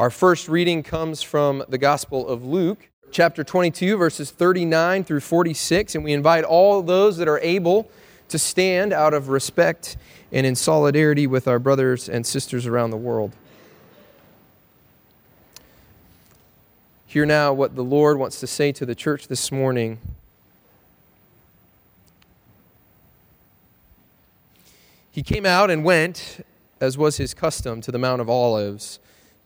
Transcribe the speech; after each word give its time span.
Our 0.00 0.08
first 0.08 0.48
reading 0.48 0.82
comes 0.82 1.20
from 1.20 1.62
the 1.68 1.76
Gospel 1.76 2.26
of 2.26 2.42
Luke, 2.42 2.88
chapter 3.10 3.44
22, 3.44 3.98
verses 3.98 4.30
39 4.30 5.04
through 5.04 5.20
46. 5.20 5.94
And 5.94 6.02
we 6.02 6.14
invite 6.14 6.42
all 6.42 6.80
those 6.80 7.18
that 7.18 7.28
are 7.28 7.38
able 7.40 7.90
to 8.30 8.38
stand 8.38 8.94
out 8.94 9.12
of 9.12 9.28
respect 9.28 9.98
and 10.32 10.46
in 10.46 10.56
solidarity 10.56 11.26
with 11.26 11.46
our 11.46 11.58
brothers 11.58 12.08
and 12.08 12.26
sisters 12.26 12.66
around 12.66 12.92
the 12.92 12.96
world. 12.96 13.32
Hear 17.04 17.26
now 17.26 17.52
what 17.52 17.76
the 17.76 17.84
Lord 17.84 18.18
wants 18.18 18.40
to 18.40 18.46
say 18.46 18.72
to 18.72 18.86
the 18.86 18.94
church 18.94 19.28
this 19.28 19.52
morning. 19.52 19.98
He 25.10 25.22
came 25.22 25.44
out 25.44 25.70
and 25.70 25.84
went, 25.84 26.42
as 26.80 26.96
was 26.96 27.18
his 27.18 27.34
custom, 27.34 27.82
to 27.82 27.92
the 27.92 27.98
Mount 27.98 28.22
of 28.22 28.30
Olives 28.30 28.98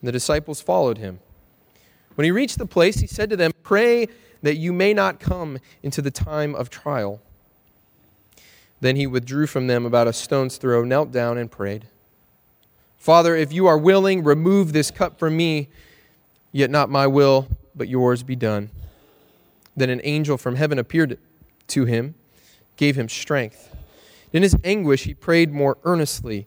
and 0.04 0.08
the 0.08 0.12
disciples 0.12 0.60
followed 0.60 0.98
him. 0.98 1.18
When 2.14 2.26
he 2.26 2.30
reached 2.30 2.58
the 2.58 2.66
place, 2.66 2.96
he 2.96 3.06
said 3.06 3.30
to 3.30 3.38
them, 3.38 3.52
Pray 3.62 4.08
that 4.42 4.56
you 4.56 4.70
may 4.70 4.92
not 4.92 5.18
come 5.18 5.58
into 5.82 6.02
the 6.02 6.10
time 6.10 6.54
of 6.54 6.68
trial. 6.68 7.22
Then 8.82 8.96
he 8.96 9.06
withdrew 9.06 9.46
from 9.46 9.66
them 9.66 9.86
about 9.86 10.06
a 10.06 10.12
stone's 10.12 10.58
throw, 10.58 10.84
knelt 10.84 11.10
down, 11.10 11.38
and 11.38 11.50
prayed, 11.50 11.86
Father, 12.98 13.34
if 13.34 13.50
you 13.50 13.66
are 13.66 13.78
willing, 13.78 14.22
remove 14.22 14.74
this 14.74 14.90
cup 14.90 15.18
from 15.18 15.38
me, 15.38 15.68
yet 16.52 16.68
not 16.68 16.90
my 16.90 17.06
will, 17.06 17.48
but 17.74 17.88
yours 17.88 18.22
be 18.22 18.36
done. 18.36 18.68
Then 19.74 19.88
an 19.88 20.02
angel 20.04 20.36
from 20.36 20.56
heaven 20.56 20.78
appeared 20.78 21.18
to 21.68 21.86
him, 21.86 22.14
gave 22.76 22.94
him 22.94 23.08
strength. 23.08 23.74
In 24.34 24.42
his 24.42 24.54
anguish, 24.64 25.04
he 25.04 25.14
prayed 25.14 25.50
more 25.50 25.78
earnestly, 25.84 26.46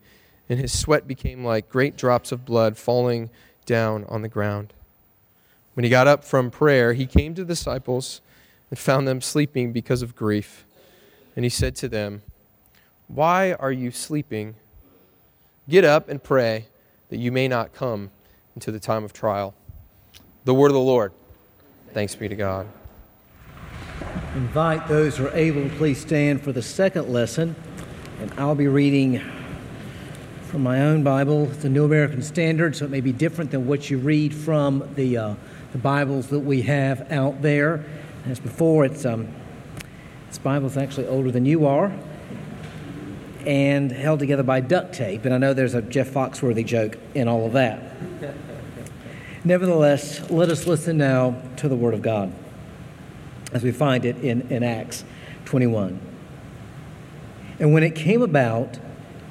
and 0.50 0.60
his 0.60 0.78
sweat 0.78 1.08
became 1.08 1.44
like 1.44 1.70
great 1.70 1.98
drops 1.98 2.32
of 2.32 2.46
blood 2.46 2.78
falling 2.78 3.30
down 3.66 4.06
on 4.06 4.22
the 4.22 4.30
ground. 4.30 4.74
When 5.74 5.84
he 5.84 5.90
got 5.90 6.08
up 6.08 6.24
from 6.24 6.50
prayer, 6.50 6.94
he 6.94 7.06
came 7.06 7.36
to 7.36 7.44
the 7.44 7.54
disciples 7.54 8.22
and 8.70 8.80
found 8.80 9.08
them 9.08 9.22
sleeping 9.22 9.72
because 9.72 10.02
of 10.02 10.16
grief. 10.16 10.66
And 11.36 11.46
he 11.46 11.50
said 11.50 11.76
to 11.78 11.88
them, 11.88 12.24
Why 13.08 13.54
are 13.54 13.72
you 13.72 13.92
sleeping? 13.92 14.56
Get 15.70 15.84
up 15.84 16.10
and 16.10 16.24
pray 16.24 16.66
that 17.10 17.18
you 17.18 17.32
may 17.32 17.48
not 17.48 17.74
come 17.74 18.10
into 18.56 18.72
the 18.72 18.80
time 18.80 19.04
of 19.04 19.14
trial. 19.14 19.54
The 20.46 20.54
word 20.54 20.68
of 20.68 20.74
the 20.74 20.80
Lord. 20.80 21.12
Thanks 21.94 22.16
be 22.16 22.28
to 22.28 22.36
God. 22.36 22.68
Invite 24.36 24.88
those 24.88 25.18
who 25.18 25.28
are 25.28 25.36
able 25.36 25.68
to 25.68 25.76
please 25.76 26.00
stand 26.00 26.42
for 26.42 26.52
the 26.52 26.62
second 26.62 27.10
lesson, 27.10 27.56
and 28.20 28.32
I'll 28.40 28.56
be 28.56 28.68
reading 28.68 29.22
from 30.48 30.64
my 30.64 30.82
own 30.82 31.04
Bible, 31.04 31.46
the 31.48 31.68
New 31.68 31.84
American 31.84 32.22
Standard, 32.22 32.74
so 32.74 32.86
it 32.86 32.92
may 32.92 33.02
be 33.02 33.12
different 33.12 33.52
than 33.52 33.68
what 33.68 33.90
you 33.90 33.98
read 33.98 34.34
from 34.34 34.88
the, 34.96 35.18
uh, 35.18 35.34
the 35.74 35.78
Bibles 35.78 36.28
that 36.28 36.40
we 36.40 36.62
have 36.62 37.12
out 37.12 37.42
there. 37.42 37.84
As 38.26 38.40
before, 38.40 38.86
it's, 38.86 39.06
um, 39.06 39.28
this 40.30 40.38
Bible 40.38 40.68
is 40.68 40.78
actually 40.78 41.08
older 41.08 41.32
than 41.32 41.46
you 41.46 41.68
are 41.68 41.92
and 43.46 43.92
held 43.92 44.20
together 44.20 44.44
by 44.44 44.62
duct 44.62 44.94
tape. 44.94 45.26
And 45.26 45.34
I 45.34 45.38
know 45.38 45.54
there's 45.54 45.74
a 45.74 45.82
Jeff 45.82 46.12
Foxworthy 46.12 46.66
joke 46.66 46.98
in 47.14 47.28
all 47.28 47.46
of 47.46 47.54
that. 47.54 47.82
Nevertheless, 49.44 50.30
let 50.30 50.50
us 50.50 50.66
listen 50.66 50.98
now 50.98 51.42
to 51.58 51.68
the 51.68 51.76
Word 51.76 51.94
of 51.94 52.02
God 52.02 52.34
as 53.52 53.64
we 53.64 53.72
find 53.72 54.06
it 54.06 54.18
in, 54.20 54.42
in 54.50 54.64
Acts 54.64 55.04
21. 55.44 56.00
And 57.60 57.74
when 57.74 57.84
it 57.84 57.96
came 57.96 58.22
about, 58.22 58.80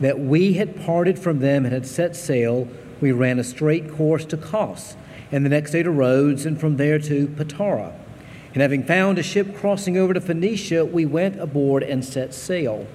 that 0.01 0.19
we 0.19 0.55
had 0.55 0.85
parted 0.85 1.19
from 1.19 1.41
them 1.41 1.65
and 1.65 1.73
had 1.73 1.87
set 1.87 2.17
sail, 2.17 2.69
we 3.01 3.13
ran 3.13 3.39
a 3.39 3.45
straight 3.45 3.93
course 3.93 4.25
to 4.27 4.37
Kos, 4.37 4.97
and 5.33 5.45
the 5.45 5.51
next 5.51 5.73
day 5.73 5.83
to 5.83 5.91
Rhodes, 5.91 6.47
and 6.47 6.59
from 6.59 6.77
there 6.77 6.99
to 6.99 7.29
Patara. 7.29 7.93
And 8.55 8.63
having 8.63 8.85
found 8.85 9.19
a 9.19 9.23
ship 9.23 9.55
crossing 9.57 9.99
over 9.99 10.15
to 10.15 10.21
Phoenicia, 10.21 10.85
we 10.85 11.05
went 11.05 11.39
aboard 11.39 11.83
and 11.83 12.05
set 12.05 12.33
sail. 12.33 12.87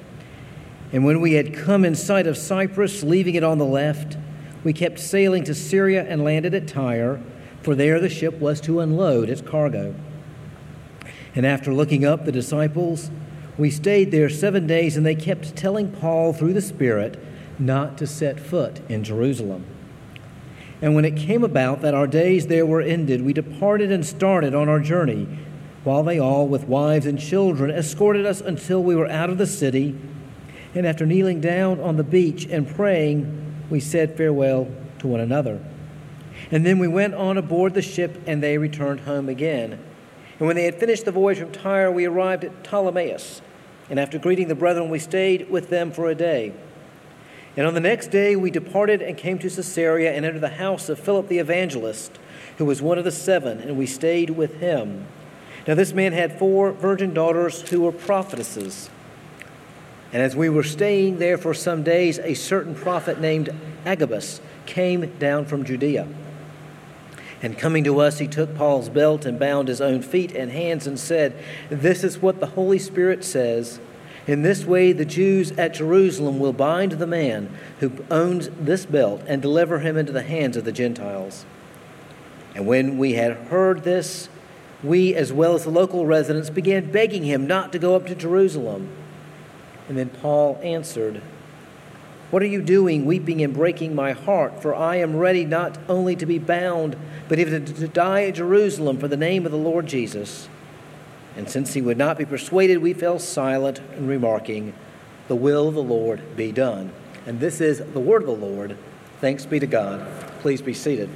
And 0.91 1.05
when 1.05 1.21
we 1.21 1.33
had 1.33 1.53
come 1.53 1.85
in 1.85 1.95
sight 1.95 2.27
of 2.27 2.37
Cyprus, 2.37 3.03
leaving 3.03 3.35
it 3.35 3.43
on 3.43 3.59
the 3.59 3.65
left, 3.65 4.17
we 4.63 4.73
kept 4.73 4.99
sailing 4.99 5.43
to 5.45 5.55
Syria 5.55 6.03
and 6.07 6.23
landed 6.23 6.53
at 6.53 6.67
Tyre, 6.67 7.21
for 7.61 7.75
there 7.75 7.99
the 7.99 8.09
ship 8.09 8.39
was 8.39 8.59
to 8.61 8.79
unload 8.79 9.29
its 9.29 9.41
cargo. 9.41 9.93
And 11.35 11.45
after 11.45 11.73
looking 11.73 12.05
up 12.05 12.25
the 12.25 12.31
disciples, 12.31 13.09
we 13.61 13.69
stayed 13.69 14.09
there 14.09 14.27
seven 14.27 14.65
days, 14.65 14.97
and 14.97 15.05
they 15.05 15.13
kept 15.13 15.55
telling 15.55 15.91
Paul 15.91 16.33
through 16.33 16.53
the 16.53 16.63
Spirit 16.63 17.19
not 17.59 17.95
to 17.99 18.07
set 18.07 18.39
foot 18.39 18.81
in 18.89 19.03
Jerusalem. 19.03 19.65
And 20.81 20.95
when 20.95 21.05
it 21.05 21.15
came 21.15 21.43
about 21.43 21.81
that 21.81 21.93
our 21.93 22.07
days 22.07 22.47
there 22.47 22.65
were 22.65 22.81
ended, 22.81 23.21
we 23.21 23.33
departed 23.33 23.91
and 23.91 24.03
started 24.03 24.55
on 24.55 24.67
our 24.67 24.79
journey, 24.79 25.27
while 25.83 26.01
they 26.01 26.17
all, 26.17 26.47
with 26.47 26.63
wives 26.63 27.05
and 27.05 27.19
children, 27.19 27.69
escorted 27.69 28.25
us 28.25 28.41
until 28.41 28.81
we 28.81 28.95
were 28.95 29.07
out 29.07 29.29
of 29.29 29.37
the 29.37 29.45
city. 29.45 29.95
And 30.73 30.87
after 30.87 31.05
kneeling 31.05 31.39
down 31.39 31.79
on 31.81 31.97
the 31.97 32.03
beach 32.03 32.45
and 32.45 32.67
praying, 32.67 33.67
we 33.69 33.79
said 33.79 34.17
farewell 34.17 34.69
to 34.97 35.07
one 35.07 35.19
another. 35.19 35.63
And 36.49 36.65
then 36.65 36.79
we 36.79 36.87
went 36.87 37.13
on 37.13 37.37
aboard 37.37 37.75
the 37.75 37.83
ship, 37.83 38.23
and 38.25 38.41
they 38.41 38.57
returned 38.57 39.01
home 39.01 39.29
again. 39.29 39.73
And 40.39 40.47
when 40.47 40.55
they 40.55 40.65
had 40.65 40.79
finished 40.79 41.05
the 41.05 41.11
voyage 41.11 41.37
from 41.37 41.51
Tyre, 41.51 41.91
we 41.91 42.05
arrived 42.05 42.43
at 42.43 42.63
Ptolemais. 42.63 43.41
And 43.91 43.99
after 43.99 44.17
greeting 44.17 44.47
the 44.47 44.55
brethren, 44.55 44.89
we 44.89 44.99
stayed 44.99 45.49
with 45.49 45.69
them 45.69 45.91
for 45.91 46.09
a 46.09 46.15
day. 46.15 46.53
And 47.57 47.67
on 47.67 47.73
the 47.73 47.81
next 47.81 48.07
day, 48.07 48.37
we 48.37 48.49
departed 48.49 49.01
and 49.01 49.17
came 49.17 49.37
to 49.39 49.49
Caesarea 49.49 50.13
and 50.13 50.25
entered 50.25 50.39
the 50.39 50.47
house 50.47 50.87
of 50.87 50.97
Philip 50.97 51.27
the 51.27 51.39
evangelist, 51.39 52.17
who 52.57 52.63
was 52.63 52.81
one 52.81 52.97
of 52.97 53.03
the 53.03 53.11
seven, 53.11 53.59
and 53.59 53.77
we 53.77 53.85
stayed 53.85 54.29
with 54.29 54.61
him. 54.61 55.07
Now, 55.67 55.75
this 55.75 55.91
man 55.91 56.13
had 56.13 56.39
four 56.39 56.71
virgin 56.71 57.13
daughters 57.13 57.69
who 57.69 57.81
were 57.81 57.91
prophetesses. 57.91 58.89
And 60.13 60.21
as 60.21 60.37
we 60.37 60.47
were 60.47 60.63
staying 60.63 61.19
there 61.19 61.37
for 61.37 61.53
some 61.53 61.83
days, 61.83 62.17
a 62.17 62.33
certain 62.33 62.73
prophet 62.73 63.19
named 63.19 63.49
Agabus 63.85 64.39
came 64.65 65.17
down 65.17 65.45
from 65.45 65.65
Judea. 65.65 66.07
And 67.41 67.57
coming 67.57 67.83
to 67.85 67.99
us, 67.99 68.19
he 68.19 68.27
took 68.27 68.55
Paul's 68.55 68.89
belt 68.89 69.25
and 69.25 69.39
bound 69.39 69.67
his 69.67 69.81
own 69.81 70.01
feet 70.01 70.31
and 70.35 70.51
hands 70.51 70.85
and 70.85 70.99
said, 70.99 71.35
This 71.69 72.03
is 72.03 72.21
what 72.21 72.39
the 72.39 72.47
Holy 72.47 72.77
Spirit 72.77 73.23
says. 73.23 73.79
In 74.27 74.43
this 74.43 74.65
way, 74.65 74.91
the 74.91 75.05
Jews 75.05 75.51
at 75.53 75.73
Jerusalem 75.73 76.39
will 76.39 76.53
bind 76.53 76.93
the 76.93 77.07
man 77.07 77.51
who 77.79 77.91
owns 78.11 78.49
this 78.49 78.85
belt 78.85 79.23
and 79.27 79.41
deliver 79.41 79.79
him 79.79 79.97
into 79.97 80.11
the 80.11 80.21
hands 80.21 80.55
of 80.55 80.65
the 80.65 80.71
Gentiles. 80.71 81.45
And 82.53 82.67
when 82.67 82.99
we 82.99 83.13
had 83.13 83.33
heard 83.33 83.83
this, 83.83 84.29
we, 84.83 85.15
as 85.15 85.33
well 85.33 85.55
as 85.55 85.63
the 85.63 85.71
local 85.71 86.05
residents, 86.05 86.49
began 86.49 86.91
begging 86.91 87.23
him 87.23 87.47
not 87.47 87.71
to 87.71 87.79
go 87.79 87.95
up 87.95 88.05
to 88.07 88.15
Jerusalem. 88.15 88.89
And 89.87 89.97
then 89.97 90.09
Paul 90.09 90.59
answered, 90.61 91.21
what 92.31 92.41
are 92.41 92.47
you 92.47 92.61
doing, 92.61 93.05
weeping 93.05 93.43
and 93.43 93.53
breaking 93.53 93.93
my 93.93 94.13
heart? 94.13 94.61
For 94.61 94.73
I 94.73 94.95
am 94.95 95.17
ready 95.17 95.45
not 95.45 95.77
only 95.89 96.15
to 96.15 96.25
be 96.25 96.39
bound, 96.39 96.95
but 97.27 97.39
even 97.39 97.65
to 97.65 97.87
die 97.87 98.23
at 98.23 98.35
Jerusalem 98.35 98.97
for 98.97 99.09
the 99.09 99.17
name 99.17 99.45
of 99.45 99.51
the 99.51 99.57
Lord 99.57 99.85
Jesus. 99.85 100.47
And 101.35 101.49
since 101.49 101.73
he 101.73 101.81
would 101.81 101.97
not 101.97 102.17
be 102.17 102.25
persuaded, 102.25 102.77
we 102.77 102.93
fell 102.93 103.19
silent 103.19 103.79
and 103.79 104.07
remarking, 104.07 104.73
The 105.27 105.35
will 105.35 105.67
of 105.67 105.75
the 105.75 105.83
Lord 105.83 106.35
be 106.35 106.51
done. 106.51 106.91
And 107.25 107.39
this 107.39 107.61
is 107.61 107.79
the 107.79 107.99
word 107.99 108.23
of 108.23 108.27
the 108.27 108.45
Lord. 108.45 108.77
Thanks 109.19 109.45
be 109.45 109.59
to 109.59 109.67
God. 109.67 110.07
Please 110.39 110.61
be 110.61 110.73
seated. 110.73 111.09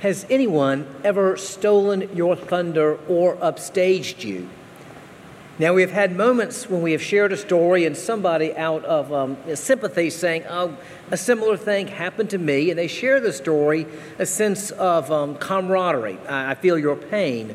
Has 0.00 0.24
anyone 0.30 0.86
ever 1.04 1.36
stolen 1.36 2.08
your 2.16 2.34
thunder 2.34 2.98
or 3.06 3.36
upstaged 3.36 4.24
you? 4.24 4.48
Now, 5.58 5.74
we 5.74 5.82
have 5.82 5.90
had 5.90 6.16
moments 6.16 6.70
when 6.70 6.80
we 6.80 6.92
have 6.92 7.02
shared 7.02 7.32
a 7.32 7.36
story 7.36 7.84
and 7.84 7.94
somebody 7.94 8.56
out 8.56 8.82
of 8.86 9.12
um, 9.12 9.36
sympathy 9.54 10.08
saying, 10.08 10.44
Oh, 10.48 10.74
a 11.10 11.18
similar 11.18 11.58
thing 11.58 11.86
happened 11.86 12.30
to 12.30 12.38
me, 12.38 12.70
and 12.70 12.78
they 12.78 12.86
share 12.86 13.20
the 13.20 13.30
story, 13.30 13.86
a 14.18 14.24
sense 14.24 14.70
of 14.70 15.12
um, 15.12 15.34
camaraderie. 15.34 16.18
I, 16.26 16.52
I 16.52 16.54
feel 16.54 16.78
your 16.78 16.96
pain. 16.96 17.54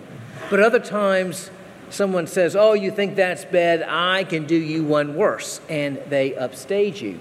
But 0.51 0.59
other 0.59 0.79
times, 0.79 1.49
someone 1.89 2.27
says, 2.27 2.55
Oh, 2.55 2.73
you 2.73 2.91
think 2.91 3.15
that's 3.15 3.43
bad? 3.43 3.81
I 3.81 4.23
can 4.23 4.45
do 4.45 4.55
you 4.55 4.83
one 4.83 5.15
worse, 5.15 5.61
and 5.67 5.97
they 6.09 6.35
upstage 6.35 7.01
you. 7.01 7.19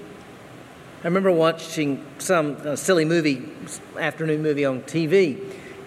I 1.04 1.06
remember 1.06 1.30
watching 1.30 2.02
some 2.16 2.56
uh, 2.64 2.76
silly 2.76 3.04
movie, 3.04 3.46
afternoon 3.98 4.42
movie 4.42 4.64
on 4.64 4.80
TV, 4.84 5.38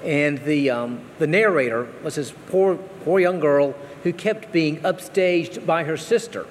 and 0.04 0.38
the, 0.44 0.70
um, 0.70 1.02
the 1.18 1.26
narrator 1.26 1.88
was 2.04 2.14
this 2.14 2.32
poor, 2.50 2.76
poor 3.04 3.20
young 3.20 3.40
girl 3.40 3.74
who 4.04 4.14
kept 4.14 4.52
being 4.52 4.78
upstaged 4.82 5.66
by 5.66 5.86
her 5.86 5.98
sister. 5.98 6.46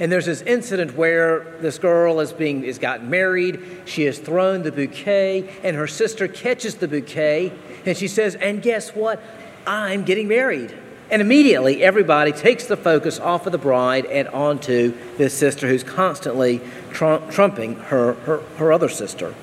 And 0.00 0.10
there's 0.10 0.24
this 0.24 0.40
incident 0.40 0.96
where 0.96 1.58
this 1.60 1.76
girl 1.76 2.20
is 2.20 2.32
being 2.32 2.64
is 2.64 2.78
gotten 2.78 3.10
married. 3.10 3.82
She 3.84 4.04
has 4.04 4.18
thrown 4.18 4.62
the 4.62 4.72
bouquet, 4.72 5.54
and 5.62 5.76
her 5.76 5.86
sister 5.86 6.26
catches 6.26 6.76
the 6.76 6.88
bouquet, 6.88 7.52
and 7.84 7.94
she 7.98 8.08
says, 8.08 8.34
"And 8.36 8.62
guess 8.62 8.94
what? 8.94 9.22
I'm 9.66 10.04
getting 10.04 10.26
married." 10.26 10.72
And 11.10 11.22
immediately, 11.22 11.82
everybody 11.82 12.32
takes 12.32 12.66
the 12.66 12.76
focus 12.76 13.18
off 13.18 13.46
of 13.46 13.52
the 13.52 13.58
bride 13.58 14.04
and 14.06 14.28
onto 14.28 14.94
this 15.16 15.32
sister 15.36 15.66
who's 15.66 15.82
constantly 15.82 16.60
trump- 16.90 17.30
trumping 17.30 17.76
her, 17.76 18.14
her, 18.14 18.38
her 18.58 18.72
other 18.72 18.90
sister. 18.90 19.34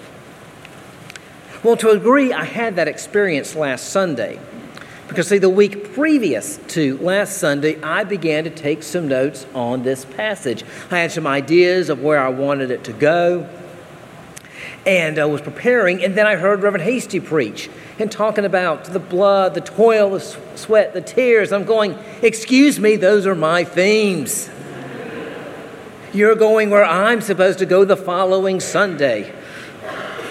Well, 1.63 1.77
to 1.77 1.89
agree, 1.89 2.31
I 2.31 2.43
had 2.43 2.75
that 2.75 2.87
experience 2.87 3.55
last 3.55 3.89
Sunday. 3.89 4.39
Because, 5.07 5.27
see, 5.27 5.37
the 5.39 5.49
week 5.49 5.93
previous 5.93 6.57
to 6.69 6.97
last 6.97 7.37
Sunday, 7.37 7.81
I 7.81 8.03
began 8.03 8.43
to 8.43 8.49
take 8.49 8.83
some 8.83 9.07
notes 9.07 9.45
on 9.55 9.83
this 9.83 10.05
passage. 10.05 10.63
I 10.91 10.99
had 10.99 11.11
some 11.11 11.25
ideas 11.25 11.89
of 11.89 12.01
where 12.01 12.19
I 12.19 12.29
wanted 12.29 12.69
it 12.69 12.83
to 12.85 12.93
go 12.93 13.47
and 14.85 15.17
I 15.17 15.25
was 15.25 15.41
preparing, 15.41 16.03
and 16.03 16.15
then 16.15 16.27
I 16.27 16.35
heard 16.35 16.61
Reverend 16.61 16.83
Hasty 16.83 17.19
preach 17.19 17.69
and 17.97 18.11
talking 18.11 18.45
about 18.45 18.85
the 18.85 18.99
blood, 18.99 19.53
the 19.53 19.61
toil, 19.61 20.11
the 20.11 20.19
sweat, 20.19 20.93
the 20.93 21.01
tears. 21.01 21.51
I'm 21.51 21.63
going, 21.63 21.97
Excuse 22.21 22.79
me, 22.79 22.95
those 22.95 23.25
are 23.25 23.35
my 23.35 23.63
themes. 23.63 24.49
You're 26.13 26.35
going 26.35 26.69
where 26.69 26.85
I'm 26.85 27.19
supposed 27.21 27.59
to 27.59 27.65
go 27.65 27.83
the 27.83 27.97
following 27.97 28.59
Sunday. 28.59 29.33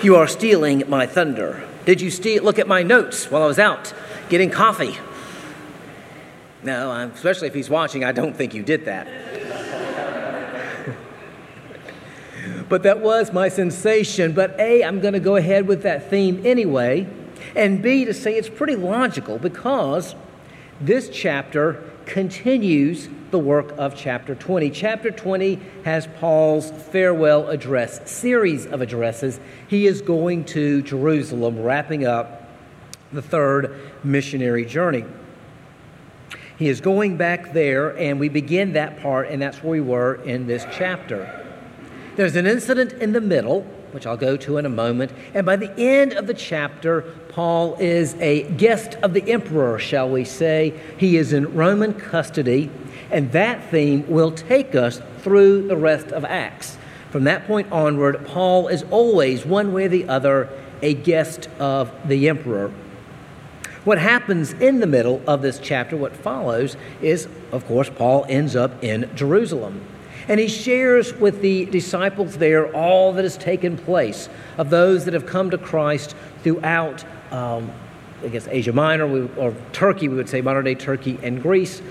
You 0.02 0.16
are 0.16 0.26
stealing 0.26 0.84
my 0.88 1.06
thunder. 1.06 1.62
Did 1.84 2.00
you 2.00 2.10
steal? 2.10 2.42
Look 2.42 2.58
at 2.58 2.66
my 2.66 2.82
notes 2.82 3.30
while 3.30 3.42
I 3.42 3.46
was 3.46 3.58
out 3.58 3.92
getting 4.28 4.50
coffee. 4.50 4.96
No, 6.62 6.92
especially 7.14 7.48
if 7.48 7.54
he's 7.54 7.68
watching, 7.68 8.04
I 8.04 8.12
don't 8.12 8.34
think 8.34 8.54
you 8.54 8.62
did 8.62 8.86
that. 8.86 9.06
But 12.74 12.82
that 12.82 12.98
was 12.98 13.32
my 13.32 13.48
sensation. 13.48 14.32
But 14.32 14.58
A, 14.58 14.82
I'm 14.82 14.98
going 14.98 15.14
to 15.14 15.20
go 15.20 15.36
ahead 15.36 15.68
with 15.68 15.84
that 15.84 16.10
theme 16.10 16.44
anyway. 16.44 17.06
And 17.54 17.80
B, 17.80 18.04
to 18.04 18.12
say 18.12 18.34
it's 18.34 18.48
pretty 18.48 18.74
logical 18.74 19.38
because 19.38 20.16
this 20.80 21.08
chapter 21.08 21.84
continues 22.04 23.08
the 23.30 23.38
work 23.38 23.72
of 23.78 23.94
chapter 23.94 24.34
20. 24.34 24.70
Chapter 24.70 25.12
20 25.12 25.60
has 25.84 26.08
Paul's 26.18 26.72
farewell 26.72 27.48
address, 27.48 28.10
series 28.10 28.66
of 28.66 28.80
addresses. 28.80 29.38
He 29.68 29.86
is 29.86 30.02
going 30.02 30.44
to 30.46 30.82
Jerusalem, 30.82 31.62
wrapping 31.62 32.04
up 32.04 32.50
the 33.12 33.22
third 33.22 33.78
missionary 34.02 34.64
journey. 34.64 35.04
He 36.58 36.66
is 36.66 36.80
going 36.80 37.18
back 37.18 37.52
there, 37.52 37.96
and 37.96 38.18
we 38.18 38.28
begin 38.28 38.72
that 38.72 39.00
part, 39.00 39.28
and 39.28 39.40
that's 39.40 39.62
where 39.62 39.70
we 39.70 39.80
were 39.80 40.16
in 40.24 40.48
this 40.48 40.66
chapter. 40.72 41.42
There's 42.16 42.36
an 42.36 42.46
incident 42.46 42.92
in 42.94 43.12
the 43.12 43.20
middle, 43.20 43.62
which 43.90 44.06
I'll 44.06 44.16
go 44.16 44.36
to 44.36 44.58
in 44.58 44.66
a 44.66 44.70
moment, 44.70 45.10
and 45.34 45.44
by 45.44 45.56
the 45.56 45.72
end 45.76 46.12
of 46.12 46.28
the 46.28 46.34
chapter, 46.34 47.02
Paul 47.28 47.76
is 47.80 48.14
a 48.20 48.44
guest 48.52 48.94
of 49.02 49.14
the 49.14 49.32
emperor, 49.32 49.80
shall 49.80 50.08
we 50.08 50.24
say. 50.24 50.80
He 50.96 51.16
is 51.16 51.32
in 51.32 51.54
Roman 51.54 51.92
custody, 51.92 52.70
and 53.10 53.32
that 53.32 53.68
theme 53.68 54.08
will 54.08 54.30
take 54.30 54.76
us 54.76 55.00
through 55.18 55.66
the 55.66 55.76
rest 55.76 56.12
of 56.12 56.24
Acts. 56.24 56.78
From 57.10 57.24
that 57.24 57.48
point 57.48 57.72
onward, 57.72 58.24
Paul 58.26 58.68
is 58.68 58.84
always, 58.90 59.44
one 59.44 59.72
way 59.72 59.86
or 59.86 59.88
the 59.88 60.08
other, 60.08 60.48
a 60.82 60.94
guest 60.94 61.48
of 61.58 61.90
the 62.08 62.28
emperor. 62.28 62.72
What 63.84 63.98
happens 63.98 64.52
in 64.52 64.78
the 64.78 64.86
middle 64.86 65.20
of 65.26 65.42
this 65.42 65.58
chapter, 65.58 65.96
what 65.96 66.14
follows, 66.14 66.76
is, 67.02 67.28
of 67.50 67.66
course, 67.66 67.90
Paul 67.90 68.24
ends 68.28 68.54
up 68.54 68.84
in 68.84 69.10
Jerusalem. 69.16 69.84
And 70.28 70.40
he 70.40 70.48
shares 70.48 71.12
with 71.14 71.40
the 71.42 71.66
disciples 71.66 72.38
there 72.38 72.72
all 72.74 73.12
that 73.12 73.24
has 73.24 73.36
taken 73.36 73.76
place 73.76 74.28
of 74.56 74.70
those 74.70 75.04
that 75.04 75.14
have 75.14 75.26
come 75.26 75.50
to 75.50 75.58
Christ 75.58 76.14
throughout, 76.42 77.04
um, 77.30 77.70
I 78.22 78.28
guess, 78.28 78.48
Asia 78.48 78.72
Minor 78.72 79.28
or 79.36 79.54
Turkey, 79.72 80.08
we 80.08 80.16
would 80.16 80.28
say, 80.28 80.40
modern 80.40 80.64
day 80.64 80.74
Turkey 80.74 81.18
and 81.22 81.42
Greece, 81.42 81.82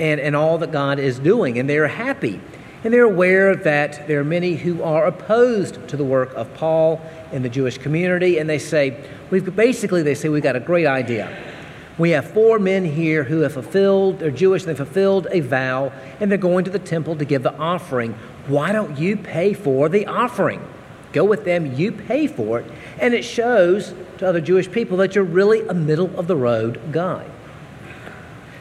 and, 0.00 0.20
and 0.20 0.34
all 0.34 0.58
that 0.58 0.72
God 0.72 0.98
is 0.98 1.18
doing. 1.18 1.58
And 1.58 1.68
they're 1.68 1.88
happy. 1.88 2.40
And 2.84 2.92
they're 2.92 3.04
aware 3.04 3.56
that 3.56 4.06
there 4.08 4.20
are 4.20 4.24
many 4.24 4.56
who 4.56 4.82
are 4.82 5.06
opposed 5.06 5.88
to 5.88 5.96
the 5.96 6.04
work 6.04 6.34
of 6.34 6.52
Paul 6.54 7.00
in 7.32 7.42
the 7.42 7.48
Jewish 7.48 7.78
community. 7.78 8.38
And 8.38 8.48
they 8.48 8.58
say, 8.58 9.08
we've 9.30 9.56
basically, 9.56 10.02
they 10.02 10.14
say, 10.14 10.28
we've 10.28 10.42
got 10.42 10.56
a 10.56 10.60
great 10.60 10.86
idea. 10.86 11.53
We 11.96 12.10
have 12.10 12.32
four 12.32 12.58
men 12.58 12.84
here 12.84 13.22
who 13.22 13.40
have 13.40 13.52
fulfilled, 13.52 14.18
they're 14.18 14.32
Jewish, 14.32 14.64
they 14.64 14.74
fulfilled 14.74 15.28
a 15.30 15.40
vow, 15.40 15.92
and 16.18 16.28
they're 16.28 16.38
going 16.38 16.64
to 16.64 16.70
the 16.70 16.80
temple 16.80 17.14
to 17.16 17.24
give 17.24 17.44
the 17.44 17.54
offering. 17.56 18.14
Why 18.48 18.72
don't 18.72 18.98
you 18.98 19.16
pay 19.16 19.52
for 19.52 19.88
the 19.88 20.06
offering? 20.06 20.66
Go 21.12 21.24
with 21.24 21.44
them, 21.44 21.74
you 21.74 21.92
pay 21.92 22.26
for 22.26 22.58
it. 22.58 22.70
And 22.98 23.14
it 23.14 23.22
shows 23.22 23.94
to 24.18 24.26
other 24.26 24.40
Jewish 24.40 24.70
people 24.70 24.96
that 24.96 25.14
you're 25.14 25.22
really 25.22 25.66
a 25.68 25.74
middle 25.74 26.18
of 26.18 26.26
the 26.26 26.34
road 26.34 26.80
guy. 26.90 27.26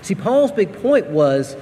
See, 0.03 0.13
Paul's 0.13 0.51
big 0.51 0.71
point 0.81 1.07
was 1.07 1.55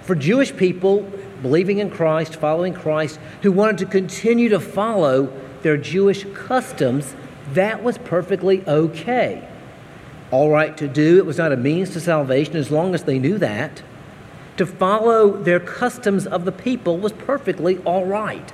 for 0.00 0.14
Jewish 0.14 0.56
people 0.56 1.10
believing 1.42 1.78
in 1.78 1.90
Christ, 1.90 2.36
following 2.36 2.72
Christ, 2.72 3.20
who 3.42 3.52
wanted 3.52 3.78
to 3.78 3.86
continue 3.86 4.48
to 4.48 4.60
follow 4.60 5.30
their 5.60 5.76
Jewish 5.76 6.24
customs, 6.34 7.14
that 7.52 7.82
was 7.82 7.98
perfectly 7.98 8.66
okay 8.66 9.47
all 10.30 10.50
right 10.50 10.76
to 10.76 10.88
do. 10.88 11.18
It 11.18 11.26
was 11.26 11.38
not 11.38 11.52
a 11.52 11.56
means 11.56 11.90
to 11.90 12.00
salvation 12.00 12.56
as 12.56 12.70
long 12.70 12.94
as 12.94 13.04
they 13.04 13.18
knew 13.18 13.38
that. 13.38 13.82
To 14.58 14.66
follow 14.66 15.36
their 15.36 15.60
customs 15.60 16.26
of 16.26 16.44
the 16.44 16.52
people 16.52 16.98
was 16.98 17.12
perfectly 17.12 17.78
all 17.78 18.04
right. 18.04 18.52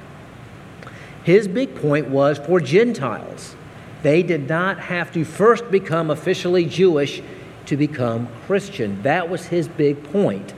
His 1.24 1.48
big 1.48 1.74
point 1.74 2.08
was 2.08 2.38
for 2.38 2.60
Gentiles. 2.60 3.56
They 4.02 4.22
did 4.22 4.46
not 4.48 4.78
have 4.78 5.12
to 5.12 5.24
first 5.24 5.70
become 5.70 6.10
officially 6.10 6.66
Jewish 6.66 7.22
to 7.66 7.76
become 7.76 8.28
Christian. 8.46 9.02
That 9.02 9.30
was 9.30 9.46
his 9.46 9.66
big 9.66 10.04
point. 10.04 10.52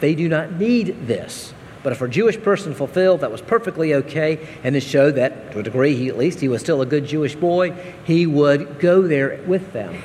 They 0.00 0.14
do 0.14 0.28
not 0.28 0.52
need 0.52 1.06
this. 1.06 1.54
But 1.82 1.92
if 1.92 2.02
a 2.02 2.08
Jewish 2.08 2.40
person 2.40 2.74
fulfilled, 2.74 3.22
that 3.22 3.32
was 3.32 3.40
perfectly 3.40 3.94
okay. 3.94 4.46
And 4.62 4.76
it 4.76 4.82
showed 4.82 5.12
that, 5.12 5.52
to 5.52 5.60
a 5.60 5.62
degree, 5.62 5.96
he, 5.96 6.08
at 6.08 6.18
least 6.18 6.40
he 6.40 6.48
was 6.48 6.60
still 6.60 6.82
a 6.82 6.86
good 6.86 7.06
Jewish 7.06 7.34
boy. 7.34 7.72
He 8.04 8.26
would 8.26 8.78
go 8.78 9.02
there 9.02 9.40
with 9.46 9.72
them. 9.72 9.96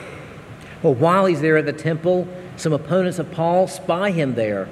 Well, 0.84 0.94
while 0.94 1.26
he's 1.26 1.42
there 1.42 1.58
at 1.58 1.66
the 1.66 1.74
temple, 1.74 2.28
some 2.56 2.74
opponents 2.74 3.20
of 3.20 3.32
Paul 3.32 3.68
spy 3.68 4.12
him 4.12 4.36
there. 4.36 4.70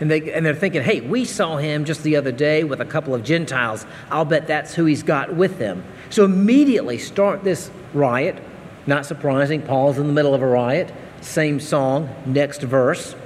And, 0.00 0.08
they, 0.10 0.32
and 0.32 0.46
they're 0.46 0.54
thinking, 0.54 0.82
hey, 0.82 1.00
we 1.00 1.24
saw 1.24 1.56
him 1.56 1.84
just 1.84 2.04
the 2.04 2.14
other 2.16 2.30
day 2.30 2.62
with 2.62 2.80
a 2.80 2.84
couple 2.84 3.14
of 3.14 3.24
Gentiles. 3.24 3.84
I'll 4.10 4.24
bet 4.24 4.46
that's 4.46 4.74
who 4.74 4.84
he's 4.84 5.02
got 5.02 5.34
with 5.34 5.58
them. 5.58 5.82
So 6.10 6.24
immediately 6.24 6.98
start 6.98 7.42
this 7.42 7.70
riot. 7.92 8.40
Not 8.86 9.06
surprising, 9.06 9.62
Paul's 9.62 9.98
in 9.98 10.06
the 10.06 10.12
middle 10.12 10.34
of 10.34 10.42
a 10.42 10.46
riot. 10.46 10.92
Same 11.20 11.58
song, 11.58 12.08
next 12.26 12.62
verse. 12.62 13.16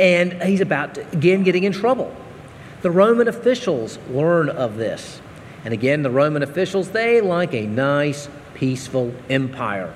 And 0.00 0.42
he's 0.42 0.60
about 0.60 0.96
to, 0.96 1.08
again 1.12 1.44
getting 1.44 1.62
in 1.62 1.72
trouble. 1.72 2.14
The 2.82 2.90
Roman 2.90 3.28
officials 3.28 3.98
learn 4.10 4.48
of 4.48 4.76
this. 4.76 5.20
And 5.64 5.72
again, 5.72 6.02
the 6.02 6.10
Roman 6.10 6.42
officials, 6.42 6.90
they 6.90 7.20
like 7.20 7.54
a 7.54 7.66
nice, 7.66 8.28
peaceful 8.54 9.14
empire. 9.30 9.94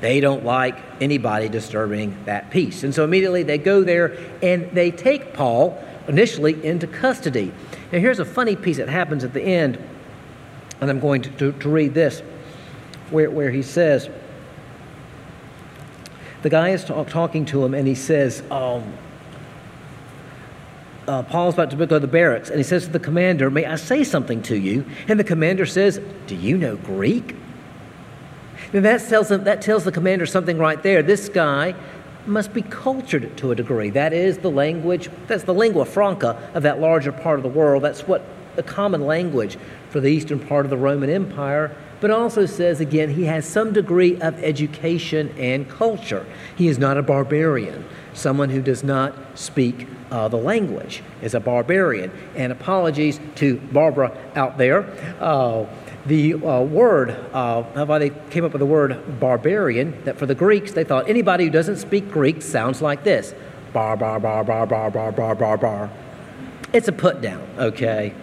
They 0.00 0.20
don't 0.20 0.44
like 0.44 0.76
anybody 1.00 1.48
disturbing 1.48 2.24
that 2.26 2.50
peace. 2.50 2.84
And 2.84 2.94
so 2.94 3.04
immediately 3.04 3.42
they 3.42 3.58
go 3.58 3.82
there 3.82 4.16
and 4.42 4.70
they 4.72 4.90
take 4.90 5.32
Paul 5.32 5.82
initially 6.06 6.64
into 6.64 6.86
custody. 6.86 7.52
Now, 7.92 7.98
here's 7.98 8.18
a 8.18 8.24
funny 8.24 8.56
piece 8.56 8.76
that 8.76 8.88
happens 8.88 9.24
at 9.24 9.32
the 9.32 9.42
end, 9.42 9.82
and 10.80 10.90
I'm 10.90 11.00
going 11.00 11.22
to, 11.22 11.30
to, 11.30 11.52
to 11.52 11.68
read 11.68 11.94
this, 11.94 12.20
where, 13.10 13.30
where 13.30 13.50
he 13.50 13.62
says, 13.62 14.10
the 16.42 16.50
guy 16.50 16.70
is 16.70 16.84
talk, 16.84 17.08
talking 17.08 17.44
to 17.46 17.64
him 17.64 17.74
and 17.74 17.88
he 17.88 17.94
says, 17.94 18.42
um, 18.50 18.92
uh, 21.08 21.22
Paul's 21.22 21.54
about 21.54 21.70
to 21.70 21.76
go 21.76 21.86
to 21.86 22.00
the 22.00 22.06
barracks, 22.08 22.48
and 22.50 22.58
he 22.58 22.64
says 22.64 22.86
to 22.86 22.90
the 22.90 22.98
commander, 22.98 23.48
May 23.48 23.64
I 23.64 23.76
say 23.76 24.02
something 24.02 24.42
to 24.42 24.56
you? 24.56 24.84
And 25.06 25.20
the 25.20 25.24
commander 25.24 25.64
says, 25.64 26.00
Do 26.26 26.34
you 26.34 26.58
know 26.58 26.76
Greek? 26.76 27.36
That 28.72 29.00
tells, 29.08 29.28
them, 29.28 29.44
that 29.44 29.62
tells 29.62 29.84
the 29.84 29.92
commander 29.92 30.26
something 30.26 30.58
right 30.58 30.82
there. 30.82 31.02
This 31.02 31.28
guy 31.28 31.74
must 32.26 32.52
be 32.52 32.62
cultured 32.62 33.36
to 33.38 33.52
a 33.52 33.54
degree. 33.54 33.90
That 33.90 34.12
is 34.12 34.38
the 34.38 34.50
language, 34.50 35.08
that's 35.26 35.44
the 35.44 35.54
lingua 35.54 35.84
franca 35.84 36.50
of 36.54 36.62
that 36.64 36.80
larger 36.80 37.12
part 37.12 37.38
of 37.38 37.42
the 37.42 37.48
world. 37.48 37.84
That's 37.84 38.06
what 38.06 38.24
the 38.56 38.62
common 38.62 39.02
language 39.02 39.58
for 39.90 40.00
the 40.00 40.08
eastern 40.08 40.40
part 40.40 40.66
of 40.66 40.70
the 40.70 40.76
Roman 40.76 41.10
Empire. 41.10 41.74
But 42.00 42.10
also 42.10 42.44
says 42.44 42.80
again, 42.80 43.10
he 43.10 43.24
has 43.24 43.46
some 43.46 43.72
degree 43.72 44.20
of 44.20 44.42
education 44.42 45.34
and 45.38 45.68
culture. 45.68 46.26
He 46.56 46.68
is 46.68 46.78
not 46.78 46.98
a 46.98 47.02
barbarian, 47.02 47.84
someone 48.12 48.50
who 48.50 48.60
does 48.60 48.82
not 48.82 49.14
speak 49.38 49.86
uh, 50.10 50.28
the 50.28 50.36
language 50.36 51.02
is 51.22 51.34
a 51.34 51.40
barbarian. 51.40 52.10
And 52.36 52.52
apologies 52.52 53.20
to 53.36 53.56
Barbara 53.56 54.16
out 54.34 54.58
there. 54.58 54.84
Uh, 55.20 55.66
the 56.06 56.34
uh, 56.34 56.62
word, 56.62 57.10
uh, 57.32 57.62
how 57.74 57.98
they 57.98 58.10
came 58.30 58.44
up 58.44 58.52
with 58.52 58.60
the 58.60 58.66
word 58.66 59.18
barbarian, 59.20 60.02
that 60.04 60.18
for 60.18 60.26
the 60.26 60.34
Greeks, 60.34 60.72
they 60.72 60.84
thought 60.84 61.08
anybody 61.08 61.44
who 61.44 61.50
doesn't 61.50 61.76
speak 61.76 62.10
Greek 62.10 62.42
sounds 62.42 62.80
like 62.80 63.04
this 63.04 63.34
bar, 63.72 63.96
bar, 63.96 64.18
bar, 64.20 64.44
bar, 64.44 64.66
bar, 64.66 64.90
bar, 64.90 65.12
bar, 65.12 65.34
bar, 65.34 65.56
bar. 65.56 65.90
It's 66.72 66.88
a 66.88 66.92
put 66.92 67.20
down, 67.20 67.46
okay? 67.58 68.14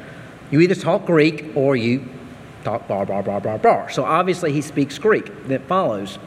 You 0.50 0.62
either 0.62 0.76
talk 0.76 1.06
Greek 1.06 1.52
or 1.56 1.76
you 1.76 2.08
talk 2.64 2.88
bar, 2.88 3.06
bar, 3.06 3.22
bar, 3.22 3.42
bar, 3.42 3.58
bar. 3.58 3.90
So 3.90 4.04
obviously 4.04 4.52
he 4.52 4.62
speaks 4.62 4.98
Greek. 4.98 5.48
That 5.48 5.64
follows. 5.68 6.18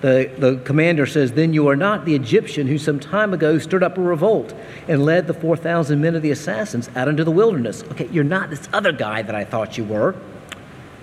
The, 0.00 0.30
the 0.36 0.56
commander 0.64 1.06
says, 1.06 1.32
Then 1.32 1.54
you 1.54 1.68
are 1.68 1.76
not 1.76 2.04
the 2.04 2.14
Egyptian 2.14 2.66
who 2.66 2.76
some 2.76 2.98
time 2.98 3.32
ago 3.32 3.58
stirred 3.58 3.84
up 3.84 3.96
a 3.96 4.00
revolt 4.00 4.52
and 4.88 5.04
led 5.04 5.28
the 5.28 5.34
4,000 5.34 6.00
men 6.00 6.16
of 6.16 6.22
the 6.22 6.32
assassins 6.32 6.90
out 6.96 7.08
into 7.08 7.24
the 7.24 7.30
wilderness. 7.30 7.84
Okay, 7.92 8.08
you're 8.08 8.24
not 8.24 8.50
this 8.50 8.68
other 8.72 8.92
guy 8.92 9.22
that 9.22 9.34
I 9.34 9.44
thought 9.44 9.78
you 9.78 9.84
were. 9.84 10.16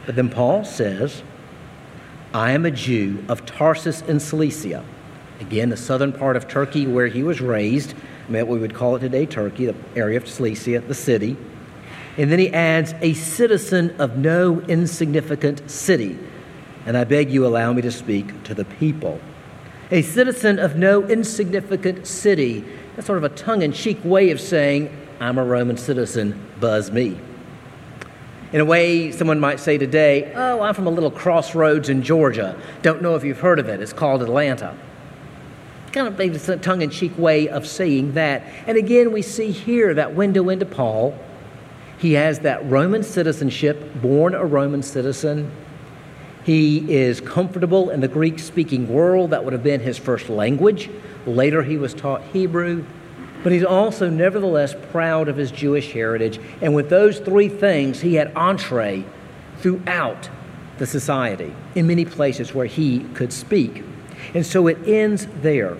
But 0.09 0.15
then 0.15 0.29
Paul 0.29 0.65
says, 0.65 1.21
I 2.33 2.53
am 2.53 2.65
a 2.65 2.71
Jew 2.71 3.23
of 3.29 3.45
Tarsus 3.45 4.01
in 4.01 4.19
Cilicia. 4.19 4.83
Again, 5.39 5.69
the 5.69 5.77
southern 5.77 6.13
part 6.13 6.35
of 6.35 6.47
Turkey 6.47 6.87
where 6.87 7.05
he 7.05 7.21
was 7.21 7.41
raised, 7.41 7.93
I 8.27 8.31
what 8.31 8.47
we 8.47 8.57
would 8.57 8.73
call 8.73 8.95
it 8.95 9.01
today 9.01 9.27
Turkey, 9.27 9.67
the 9.67 9.75
area 9.95 10.17
of 10.17 10.27
Cilicia, 10.27 10.79
the 10.79 10.95
city. 10.95 11.37
And 12.17 12.31
then 12.31 12.39
he 12.39 12.51
adds, 12.51 12.95
a 13.01 13.13
citizen 13.13 13.95
of 14.01 14.17
no 14.17 14.61
insignificant 14.61 15.69
city. 15.69 16.17
And 16.87 16.97
I 16.97 17.03
beg 17.03 17.29
you 17.29 17.45
allow 17.45 17.71
me 17.71 17.83
to 17.83 17.91
speak 17.91 18.41
to 18.45 18.55
the 18.55 18.65
people. 18.65 19.21
A 19.91 20.01
citizen 20.01 20.57
of 20.57 20.75
no 20.75 21.03
insignificant 21.03 22.07
city. 22.07 22.65
That's 22.95 23.05
sort 23.05 23.19
of 23.19 23.25
a 23.25 23.35
tongue 23.35 23.61
in 23.61 23.73
cheek 23.73 24.03
way 24.03 24.31
of 24.31 24.41
saying, 24.41 24.89
I'm 25.19 25.37
a 25.37 25.45
Roman 25.45 25.77
citizen, 25.77 26.47
buzz 26.59 26.89
me. 26.89 27.19
In 28.51 28.61
a 28.61 28.65
way, 28.65 29.11
someone 29.11 29.39
might 29.39 29.59
say 29.59 29.77
today, 29.77 30.33
Oh, 30.35 30.61
I'm 30.61 30.73
from 30.73 30.87
a 30.87 30.89
little 30.89 31.11
crossroads 31.11 31.87
in 31.87 32.01
Georgia. 32.01 32.59
Don't 32.81 33.01
know 33.01 33.15
if 33.15 33.23
you've 33.23 33.39
heard 33.39 33.59
of 33.59 33.69
it. 33.69 33.79
It's 33.79 33.93
called 33.93 34.23
Atlanta. 34.23 34.75
Kind 35.91 36.07
of 36.07 36.19
a 36.19 36.57
tongue 36.57 36.81
in 36.81 36.89
cheek 36.89 37.15
way 37.17 37.47
of 37.47 37.67
saying 37.67 38.13
that. 38.13 38.43
And 38.65 38.77
again, 38.77 39.11
we 39.11 39.21
see 39.21 39.51
here 39.51 39.93
that 39.93 40.15
window 40.15 40.49
into 40.49 40.65
Paul. 40.65 41.17
He 41.99 42.13
has 42.13 42.39
that 42.39 42.67
Roman 42.69 43.03
citizenship, 43.03 44.01
born 44.01 44.33
a 44.33 44.45
Roman 44.45 44.81
citizen. 44.81 45.51
He 46.43 46.91
is 46.91 47.21
comfortable 47.21 47.89
in 47.91 48.01
the 48.01 48.07
Greek 48.07 48.39
speaking 48.39 48.87
world. 48.87 49.31
That 49.31 49.43
would 49.43 49.53
have 49.53 49.63
been 49.63 49.81
his 49.81 49.97
first 49.97 50.29
language. 50.29 50.89
Later, 51.27 51.61
he 51.61 51.77
was 51.77 51.93
taught 51.93 52.23
Hebrew. 52.33 52.85
But 53.43 53.51
he's 53.51 53.63
also 53.63 54.09
nevertheless 54.09 54.75
proud 54.91 55.29
of 55.29 55.37
his 55.37 55.51
Jewish 55.51 55.93
heritage. 55.93 56.39
And 56.61 56.75
with 56.75 56.89
those 56.89 57.19
three 57.19 57.47
things, 57.47 58.01
he 58.01 58.15
had 58.15 58.33
entree 58.35 59.05
throughout 59.59 60.29
the 60.77 60.85
society 60.85 61.53
in 61.75 61.87
many 61.87 62.05
places 62.05 62.53
where 62.53 62.65
he 62.65 62.99
could 63.13 63.31
speak. 63.31 63.83
And 64.33 64.45
so 64.45 64.67
it 64.67 64.77
ends 64.87 65.27
there. 65.41 65.77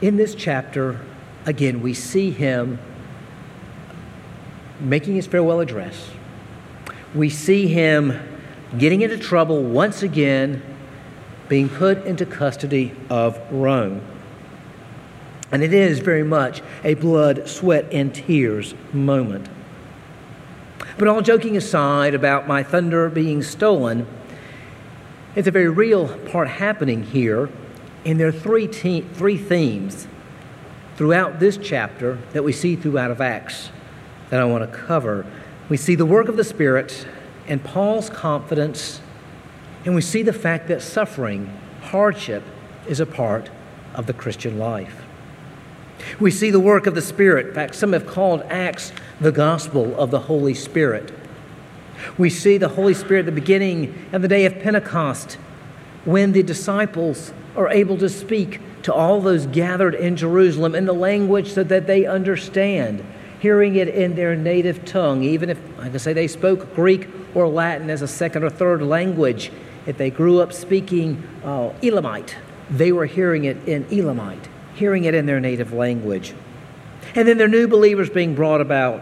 In 0.00 0.16
this 0.16 0.34
chapter, 0.34 1.00
again, 1.44 1.80
we 1.80 1.92
see 1.94 2.30
him 2.30 2.78
making 4.80 5.16
his 5.16 5.26
farewell 5.26 5.60
address. 5.60 6.10
We 7.14 7.30
see 7.30 7.66
him 7.66 8.20
getting 8.76 9.00
into 9.00 9.18
trouble 9.18 9.62
once 9.62 10.02
again 10.02 10.62
being 11.48 11.68
put 11.68 12.04
into 12.04 12.26
custody 12.26 12.94
of 13.08 13.40
Rome. 13.50 14.02
And 15.50 15.62
it 15.62 15.72
is 15.72 16.00
very 16.00 16.22
much 16.22 16.62
a 16.84 16.94
blood, 16.94 17.48
sweat, 17.48 17.86
and 17.92 18.14
tears 18.14 18.74
moment. 18.92 19.48
But 20.98 21.08
all 21.08 21.22
joking 21.22 21.56
aside 21.56 22.14
about 22.14 22.46
my 22.46 22.62
thunder 22.62 23.08
being 23.08 23.42
stolen, 23.42 24.06
it's 25.34 25.48
a 25.48 25.52
very 25.52 25.68
real 25.68 26.08
part 26.28 26.48
happening 26.48 27.04
here. 27.04 27.48
And 28.04 28.18
there 28.18 28.28
are 28.28 28.32
three, 28.32 28.66
te- 28.66 29.00
three 29.00 29.38
themes 29.38 30.06
throughout 30.96 31.40
this 31.40 31.56
chapter 31.56 32.18
that 32.32 32.42
we 32.42 32.52
see 32.52 32.74
throughout 32.76 33.10
of 33.10 33.20
Acts 33.20 33.70
that 34.30 34.40
I 34.40 34.44
want 34.44 34.70
to 34.70 34.76
cover. 34.78 35.24
We 35.68 35.76
see 35.76 35.94
the 35.94 36.06
work 36.06 36.28
of 36.28 36.36
the 36.36 36.44
Spirit 36.44 37.06
and 37.46 37.62
Paul's 37.62 38.10
confidence 38.10 39.00
and 39.84 39.94
we 39.94 40.00
see 40.00 40.22
the 40.22 40.32
fact 40.32 40.68
that 40.68 40.82
suffering, 40.82 41.52
hardship, 41.82 42.42
is 42.88 43.00
a 43.00 43.06
part 43.06 43.50
of 43.94 44.06
the 44.06 44.12
Christian 44.12 44.58
life. 44.58 45.04
We 46.18 46.30
see 46.30 46.50
the 46.50 46.60
work 46.60 46.86
of 46.86 46.94
the 46.94 47.02
Spirit. 47.02 47.48
In 47.48 47.54
fact, 47.54 47.74
some 47.74 47.92
have 47.92 48.06
called 48.06 48.42
Acts 48.42 48.92
the 49.20 49.32
gospel 49.32 49.98
of 49.98 50.10
the 50.10 50.20
Holy 50.20 50.54
Spirit. 50.54 51.12
We 52.16 52.30
see 52.30 52.58
the 52.58 52.68
Holy 52.68 52.94
Spirit 52.94 53.20
at 53.20 53.26
the 53.26 53.32
beginning 53.32 54.06
of 54.12 54.22
the 54.22 54.28
day 54.28 54.46
of 54.46 54.60
Pentecost 54.60 55.34
when 56.04 56.32
the 56.32 56.42
disciples 56.42 57.32
are 57.56 57.68
able 57.68 57.98
to 57.98 58.08
speak 58.08 58.60
to 58.82 58.94
all 58.94 59.20
those 59.20 59.46
gathered 59.46 59.94
in 59.94 60.16
Jerusalem 60.16 60.74
in 60.74 60.86
the 60.86 60.92
language 60.92 61.52
so 61.52 61.64
that 61.64 61.86
they 61.86 62.06
understand, 62.06 63.04
hearing 63.40 63.74
it 63.74 63.88
in 63.88 64.14
their 64.14 64.36
native 64.36 64.84
tongue, 64.84 65.22
even 65.24 65.50
if, 65.50 65.58
like 65.78 65.92
I 65.92 65.96
say, 65.96 66.12
they 66.12 66.28
spoke 66.28 66.74
Greek 66.74 67.08
or 67.34 67.48
Latin 67.48 67.90
as 67.90 68.02
a 68.02 68.08
second 68.08 68.44
or 68.44 68.50
third 68.50 68.80
language 68.82 69.50
if 69.88 69.96
they 69.96 70.10
grew 70.10 70.40
up 70.40 70.52
speaking 70.52 71.26
uh, 71.42 71.72
Elamite, 71.82 72.36
they 72.70 72.92
were 72.92 73.06
hearing 73.06 73.44
it 73.44 73.56
in 73.66 73.86
Elamite, 73.90 74.46
hearing 74.74 75.04
it 75.04 75.14
in 75.14 75.24
their 75.24 75.40
native 75.40 75.72
language. 75.72 76.34
And 77.14 77.26
then 77.26 77.38
their 77.38 77.48
new 77.48 77.66
believers 77.66 78.10
being 78.10 78.34
brought 78.34 78.60
about. 78.60 79.00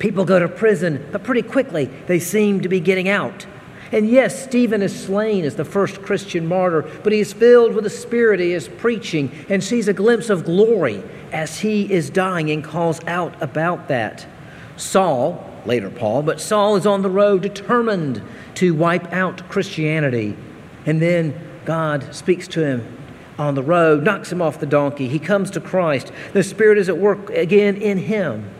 People 0.00 0.24
go 0.24 0.40
to 0.40 0.48
prison, 0.48 1.08
but 1.12 1.22
pretty 1.22 1.42
quickly 1.42 1.84
they 2.06 2.18
seem 2.18 2.62
to 2.62 2.68
be 2.68 2.80
getting 2.80 3.08
out. 3.08 3.46
And 3.92 4.08
yes, 4.08 4.42
Stephen 4.42 4.82
is 4.82 5.04
slain 5.04 5.44
as 5.44 5.54
the 5.54 5.64
first 5.64 6.02
Christian 6.02 6.48
martyr, 6.48 6.82
but 7.04 7.12
he 7.12 7.20
is 7.20 7.32
filled 7.32 7.72
with 7.72 7.84
the 7.84 7.90
Spirit. 7.90 8.40
He 8.40 8.52
is 8.52 8.66
preaching 8.66 9.30
and 9.48 9.62
sees 9.62 9.86
a 9.86 9.92
glimpse 9.92 10.30
of 10.30 10.44
glory 10.44 11.04
as 11.32 11.60
he 11.60 11.90
is 11.92 12.10
dying 12.10 12.50
and 12.50 12.64
calls 12.64 13.00
out 13.06 13.40
about 13.40 13.86
that. 13.86 14.26
Saul, 14.76 15.55
later 15.66 15.90
Paul, 15.90 16.22
but 16.22 16.40
Saul 16.40 16.76
is 16.76 16.86
on 16.86 17.02
the 17.02 17.10
road 17.10 17.42
determined 17.42 18.22
to 18.54 18.74
wipe 18.74 19.12
out 19.12 19.48
Christianity. 19.48 20.36
And 20.84 21.02
then 21.02 21.38
God 21.64 22.14
speaks 22.14 22.48
to 22.48 22.64
him 22.64 22.96
on 23.38 23.54
the 23.54 23.62
road, 23.62 24.04
knocks 24.04 24.32
him 24.32 24.40
off 24.40 24.60
the 24.60 24.66
donkey. 24.66 25.08
He 25.08 25.18
comes 25.18 25.50
to 25.52 25.60
Christ. 25.60 26.12
The 26.32 26.42
Spirit 26.42 26.78
is 26.78 26.88
at 26.88 26.96
work 26.96 27.30
again 27.30 27.76
in 27.76 27.98
him. 27.98 28.50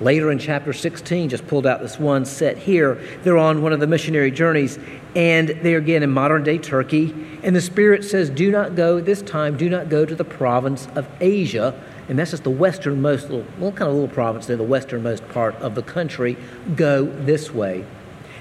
Later 0.00 0.32
in 0.32 0.38
chapter 0.38 0.72
16, 0.72 1.28
just 1.28 1.46
pulled 1.46 1.64
out 1.64 1.80
this 1.80 1.98
one 1.98 2.24
set 2.24 2.58
here, 2.58 3.00
they're 3.22 3.38
on 3.38 3.62
one 3.62 3.72
of 3.72 3.78
the 3.78 3.86
missionary 3.86 4.32
journeys, 4.32 4.78
and 5.14 5.48
they're 5.48 5.78
again 5.78 6.02
in 6.02 6.10
modern 6.10 6.42
day 6.42 6.58
Turkey. 6.58 7.14
And 7.44 7.54
the 7.54 7.60
Spirit 7.60 8.02
says, 8.02 8.28
Do 8.28 8.50
not 8.50 8.74
go, 8.74 9.00
this 9.00 9.22
time, 9.22 9.56
do 9.56 9.68
not 9.68 9.88
go 9.88 10.04
to 10.04 10.14
the 10.14 10.24
province 10.24 10.88
of 10.96 11.08
Asia. 11.20 11.80
And 12.12 12.18
that's 12.18 12.32
just 12.32 12.44
the 12.44 12.50
westernmost 12.50 13.30
little, 13.30 13.46
well, 13.58 13.72
kind 13.72 13.88
of 13.88 13.94
little 13.94 14.06
province 14.06 14.44
there, 14.44 14.58
the 14.58 14.62
westernmost 14.62 15.26
part 15.30 15.54
of 15.54 15.74
the 15.74 15.82
country. 15.82 16.36
Go 16.76 17.06
this 17.06 17.50
way. 17.50 17.86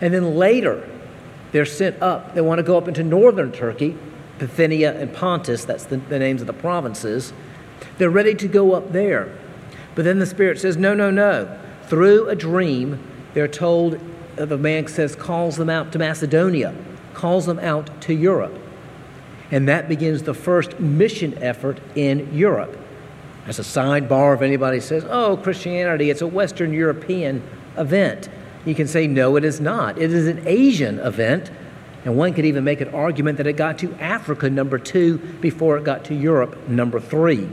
And 0.02 0.14
then 0.14 0.36
later, 0.36 0.90
they're 1.54 1.64
sent 1.64 2.02
up. 2.02 2.36
They 2.36 2.42
want 2.42 2.60
to 2.60 2.64
go 2.64 2.78
up 2.78 2.90
into 2.90 3.02
northern 3.02 3.54
Turkey, 3.54 3.96
Bithynia 4.40 5.00
and 5.00 5.14
Pontus, 5.14 5.64
that's 5.64 5.86
the, 5.86 5.96
the 5.96 6.20
names 6.20 6.42
of 6.42 6.48
the 6.48 6.54
provinces. 6.54 7.32
They're 7.98 8.10
ready 8.10 8.36
to 8.36 8.48
go 8.50 8.74
up 8.74 8.92
there. 8.92 9.34
But 9.96 10.04
then 10.04 10.20
the 10.20 10.26
Spirit 10.26 10.60
says, 10.60 10.76
no, 10.76 10.94
no, 10.94 11.10
no. 11.10 11.58
Through 11.84 12.28
a 12.28 12.36
dream, 12.36 13.02
they're 13.34 13.48
told, 13.48 14.02
uh, 14.38 14.44
the 14.44 14.58
man 14.58 14.86
says, 14.88 15.16
calls 15.16 15.56
them 15.56 15.70
out 15.70 15.94
to 15.94 15.98
Macedonia, 15.98 16.76
calls 17.14 17.46
them 17.46 17.60
out 17.60 18.02
to 18.02 18.14
Europe. 18.14 18.60
And 19.50 19.66
that 19.70 19.88
begins 19.88 20.24
the 20.24 20.34
first 20.34 20.78
mission 20.82 21.42
effort 21.42 21.80
in 21.96 22.36
Europe. 22.36 22.78
As 23.48 23.58
a 23.58 23.64
sidebar, 23.64 24.36
if 24.36 24.42
anybody 24.42 24.80
says, 24.80 25.06
oh, 25.10 25.38
Christianity, 25.38 26.10
it's 26.10 26.22
a 26.22 26.28
Western 26.28 26.74
European 26.74 27.42
event. 27.78 28.30
You 28.66 28.76
can 28.76 28.88
say, 28.88 29.08
no, 29.08 29.36
it 29.36 29.44
is 29.44 29.60
not. 29.60 29.98
It 29.98 30.14
is 30.14 30.28
an 30.28 30.48
Asian 30.48 31.00
event. 31.00 31.50
And 32.06 32.16
one 32.18 32.34
could 32.34 32.46
even 32.46 32.64
make 32.64 32.82
an 32.82 32.90
argument 32.90 33.38
that 33.38 33.48
it 33.48 33.54
got 33.54 33.80
to 33.80 33.94
Africa, 33.96 34.50
number 34.50 34.78
two, 34.78 35.18
before 35.18 35.78
it 35.78 35.84
got 35.84 36.06
to 36.06 36.16
Europe, 36.16 36.68
number 36.68 37.00
three. 37.00 37.50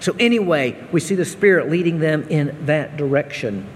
So, 0.00 0.14
anyway, 0.18 0.76
we 0.92 1.00
see 1.00 1.14
the 1.14 1.24
Spirit 1.24 1.70
leading 1.70 1.98
them 1.98 2.26
in 2.28 2.66
that 2.66 2.96
direction. 2.96 3.66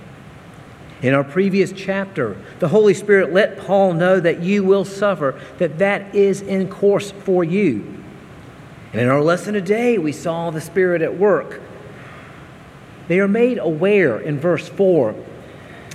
In 1.03 1.15
our 1.15 1.25
previous 1.25 1.73
chapter, 1.73 2.37
the 2.59 2.69
Holy 2.69 2.95
Spirit 2.95 3.33
let 3.33 3.59
Paul 3.59 3.93
know 3.93 4.19
that 4.19 4.43
you 4.43 4.65
will 4.65 4.85
suffer, 4.85 5.41
that 5.59 5.79
that 5.79 6.15
is 6.15 6.41
in 6.43 6.69
course 6.69 7.11
for 7.11 7.45
you. 7.45 7.96
And 8.93 9.01
in 9.01 9.09
our 9.09 9.21
lesson 9.21 9.55
today, 9.55 9.99
we 9.99 10.13
saw 10.13 10.51
the 10.51 10.61
Spirit 10.61 11.03
at 11.03 11.19
work. 11.19 11.61
They 13.09 13.21
are 13.21 13.29
made 13.29 13.59
aware 13.59 14.19
in 14.19 14.39
verse 14.39 14.69
4. 14.69 15.15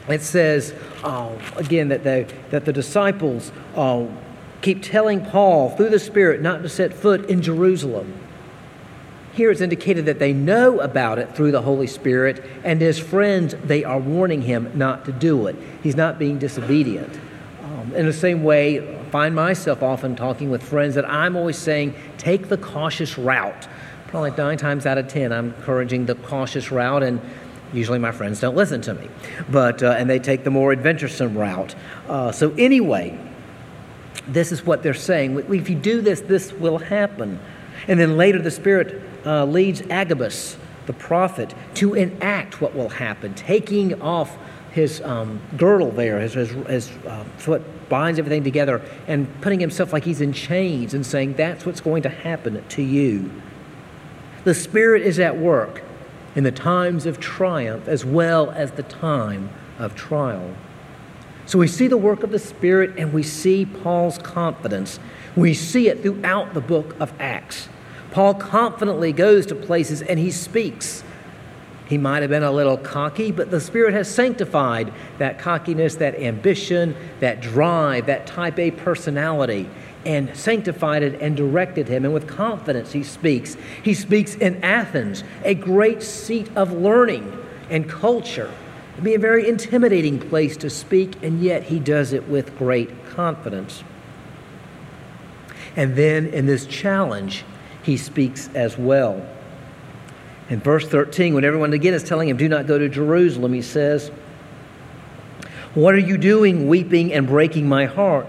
It 0.08 0.22
says, 0.22 0.74
uh, 1.04 1.38
again, 1.56 1.90
that, 1.90 2.04
they, 2.04 2.28
that 2.50 2.66
the 2.66 2.74
disciples 2.74 3.52
uh, 3.76 4.06
keep 4.62 4.82
telling 4.82 5.26
Paul 5.26 5.70
through 5.72 5.90
the 5.90 6.00
Spirit 6.00 6.42
not 6.42 6.64
to 6.64 6.70
set 6.70 6.94
foot 6.94 7.30
in 7.30 7.42
Jerusalem. 7.42 8.14
Here 9.34 9.50
it's 9.50 9.62
indicated 9.62 10.06
that 10.06 10.20
they 10.20 10.34
know 10.34 10.82
about 10.82 11.18
it 11.18 11.36
through 11.36 11.52
the 11.52 11.62
Holy 11.62 11.88
Spirit, 11.88 12.44
and 12.64 12.82
as 12.84 13.00
friends, 13.00 13.56
they 13.64 13.84
are 13.84 14.00
warning 14.00 14.42
him 14.42 14.72
not 14.76 15.06
to 15.06 15.14
do 15.14 15.48
it. 15.48 15.56
He's 15.82 15.96
not 15.96 16.20
being 16.20 16.38
disobedient. 16.38 17.18
Um, 17.64 17.94
in 17.96 18.06
the 18.06 18.14
same 18.14 18.44
way, 18.44 19.01
find 19.12 19.36
myself 19.36 19.84
often 19.84 20.16
talking 20.16 20.50
with 20.50 20.64
friends 20.64 20.96
that 20.96 21.08
I'm 21.08 21.36
always 21.36 21.58
saying, 21.58 21.94
take 22.18 22.48
the 22.48 22.58
cautious 22.58 23.18
route. 23.18 23.68
Probably 24.08 24.32
nine 24.32 24.58
times 24.58 24.86
out 24.86 24.98
of 24.98 25.08
ten, 25.10 25.34
I'm 25.34 25.54
encouraging 25.54 26.06
the 26.06 26.16
cautious 26.16 26.72
route, 26.72 27.04
and 27.04 27.22
usually 27.74 28.00
my 28.00 28.12
friends 28.12 28.40
don't 28.40 28.56
listen 28.56 28.82
to 28.82 28.94
me. 28.94 29.10
But, 29.50 29.84
uh, 29.84 29.96
and 29.98 30.10
they 30.10 30.18
take 30.18 30.46
the 30.46 30.50
more 30.50 30.72
adventuresome 30.72 31.38
route. 31.38 31.76
Uh, 32.08 32.32
so, 32.32 32.54
anyway, 32.58 33.20
this 34.28 34.52
is 34.52 34.66
what 34.66 34.82
they're 34.82 34.94
saying. 34.94 35.38
If 35.54 35.70
you 35.70 35.76
do 35.76 36.02
this, 36.02 36.22
this 36.22 36.54
will 36.54 36.78
happen. 36.78 37.40
And 37.88 38.00
then 38.00 38.16
later, 38.16 38.42
the 38.42 38.52
Spirit 38.52 39.02
uh, 39.26 39.44
leads 39.46 39.82
Agabus, 39.90 40.58
the 40.86 40.94
prophet, 40.94 41.54
to 41.76 41.96
enact 41.96 42.62
what 42.62 42.76
will 42.76 42.90
happen, 42.90 43.34
taking 43.34 44.02
off 44.02 44.38
his 44.72 45.02
um, 45.02 45.42
girdle 45.58 45.92
there, 45.92 46.20
his, 46.20 46.34
his, 46.34 46.50
his 46.68 46.90
uh, 47.06 47.26
what 47.46 47.90
binds 47.90 48.18
everything 48.18 48.44
together, 48.44 48.82
and 49.08 49.28
putting 49.42 49.60
himself 49.60 49.92
like 49.92 50.06
he's 50.06 50.22
in 50.22 50.32
chains 50.32 50.94
and 50.94 51.06
saying, 51.06 51.34
That's 51.34 51.66
what's 51.66 51.82
going 51.82 52.04
to 52.04 52.10
happen 52.10 52.64
to 52.70 52.82
you. 52.82 53.30
The 54.44 54.54
Spirit 54.54 55.04
is 55.04 55.20
at 55.20 55.38
work 55.38 55.84
in 56.36 56.44
the 56.44 56.52
times 56.52 57.06
of 57.06 57.20
triumph 57.20 57.88
as 57.88 58.06
well 58.06 58.50
as 58.52 58.72
the 58.72 58.84
time 58.84 59.50
of 59.78 59.96
trial. 59.96 60.56
So 61.46 61.60
we 61.60 61.68
see 61.68 61.88
the 61.88 61.98
work 61.98 62.24
of 62.24 62.32
the 62.32 62.40
Spirit 62.40 62.98
and 62.98 63.12
we 63.12 63.24
see 63.24 63.66
Paul's 63.66 64.18
confidence. 64.18 65.00
We 65.36 65.54
see 65.54 65.90
it 65.90 66.02
throughout 66.02 66.54
the 66.54 66.62
book 66.62 66.96
of 67.00 67.14
Acts. 67.20 67.68
Paul 68.12 68.36
confidently 68.36 69.12
goes 69.12 69.46
to 69.48 69.56
places 69.56 70.02
and 70.02 70.18
he 70.18 70.32
speaks. 70.32 71.04
He 71.92 71.98
might 71.98 72.22
have 72.22 72.30
been 72.30 72.42
a 72.42 72.52
little 72.54 72.78
cocky, 72.78 73.34
but 73.34 73.52
the 73.52 73.60
Spirit 73.60 73.94
has 73.94 74.10
sanctified 74.10 74.94
that 75.18 75.40
cockiness, 75.40 75.96
that 75.96 76.16
ambition, 76.16 76.96
that 77.20 77.42
drive, 77.42 78.06
that 78.06 78.26
type 78.26 78.58
A 78.60 78.72
personality, 78.72 79.70
and 80.06 80.34
sanctified 80.34 81.04
it 81.04 81.22
and 81.22 81.36
directed 81.36 81.90
him. 81.90 82.06
And 82.06 82.14
with 82.14 82.30
confidence, 82.30 82.94
he 82.94 83.04
speaks. 83.04 83.58
He 83.84 83.94
speaks 83.94 84.36
in 84.36 84.64
Athens, 84.64 85.26
a 85.44 85.54
great 85.54 86.02
seat 86.02 86.50
of 86.56 86.72
learning 86.72 87.38
and 87.70 87.90
culture. 87.90 88.54
It'd 88.94 89.04
be 89.04 89.16
a 89.16 89.20
very 89.20 89.50
intimidating 89.50 90.18
place 90.18 90.56
to 90.58 90.70
speak, 90.70 91.22
and 91.22 91.42
yet 91.42 91.64
he 91.64 91.78
does 91.78 92.14
it 92.14 92.30
with 92.30 92.58
great 92.58 93.06
confidence. 93.10 93.84
And 95.76 95.98
then 95.98 96.28
in 96.28 96.46
this 96.46 96.66
challenge, 96.66 97.44
he 97.84 97.98
speaks 97.98 98.50
as 98.56 98.78
well. 98.78 99.28
In 100.52 100.60
verse 100.60 100.86
13, 100.86 101.34
when 101.34 101.46
everyone 101.46 101.72
again 101.72 101.94
is 101.94 102.04
telling 102.04 102.28
him, 102.28 102.36
Do 102.36 102.50
not 102.50 102.68
go 102.68 102.78
to 102.78 102.90
Jerusalem, 102.90 103.54
he 103.54 103.62
says, 103.62 104.10
What 105.74 105.96
are 105.96 106.00
you 106.00 106.18
doing, 106.18 106.68
weeping 106.68 107.14
and 107.14 107.26
breaking 107.26 107.70
my 107.70 107.86
heart? 107.86 108.28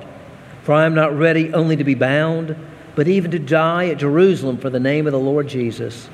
For 0.62 0.72
I 0.72 0.86
am 0.86 0.94
not 0.94 1.18
ready 1.18 1.52
only 1.52 1.74
to 1.74 1.82
be 1.82 1.96
bound, 1.96 2.54
but 2.94 3.08
even 3.08 3.32
to 3.32 3.40
die 3.40 3.88
at 3.88 3.98
Jerusalem 3.98 4.56
for 4.56 4.70
the 4.70 4.78
name 4.78 5.08
of 5.08 5.12
the 5.12 5.18
Lord 5.18 5.48
Jesus. 5.48 6.08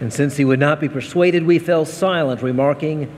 And 0.00 0.12
since 0.12 0.36
he 0.36 0.44
would 0.44 0.60
not 0.60 0.80
be 0.80 0.88
persuaded, 0.90 1.46
we 1.46 1.58
fell 1.58 1.86
silent, 1.86 2.42
remarking, 2.42 3.10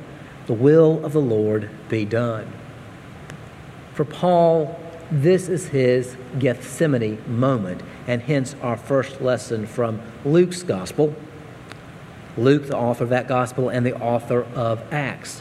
The 0.47 0.53
will 0.53 1.05
of 1.05 1.15
the 1.15 1.21
Lord 1.21 1.69
be 1.88 2.05
done. 2.05 2.53
For 3.93 4.05
Paul, 4.05 4.79
this 5.11 5.49
is 5.49 5.67
his 5.67 6.17
Gethsemane 6.38 7.21
moment, 7.27 7.83
and 8.07 8.23
hence 8.23 8.55
our 8.62 8.77
first 8.77 9.21
lesson 9.21 9.67
from 9.67 10.01
Luke's 10.25 10.62
gospel. 10.62 11.12
Luke, 12.37 12.66
the 12.66 12.77
author 12.77 13.05
of 13.05 13.11
that 13.11 13.29
gospel, 13.29 13.68
and 13.68 13.87
the 13.87 13.94
author 14.01 14.44
of 14.55 14.83
Acts. 14.92 15.40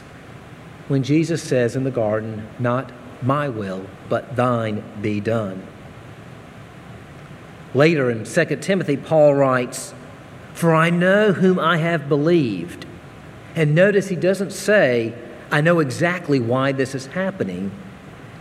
When 0.88 1.02
Jesus 1.02 1.42
says 1.42 1.76
in 1.76 1.84
the 1.84 1.90
garden, 1.90 2.48
Not 2.58 2.92
my 3.22 3.48
will, 3.48 3.86
but 4.08 4.36
thine 4.36 4.82
be 5.00 5.20
done. 5.20 5.66
Later 7.74 8.10
in 8.10 8.24
2 8.24 8.44
Timothy, 8.56 8.96
Paul 8.96 9.34
writes, 9.34 9.94
For 10.52 10.74
I 10.74 10.90
know 10.90 11.32
whom 11.32 11.58
I 11.58 11.78
have 11.78 12.08
believed. 12.08 12.86
And 13.56 13.74
notice 13.74 14.08
he 14.08 14.16
doesn't 14.16 14.52
say, 14.52 15.14
I 15.50 15.60
know 15.60 15.80
exactly 15.80 16.38
why 16.38 16.72
this 16.72 16.94
is 16.94 17.06
happening. 17.06 17.72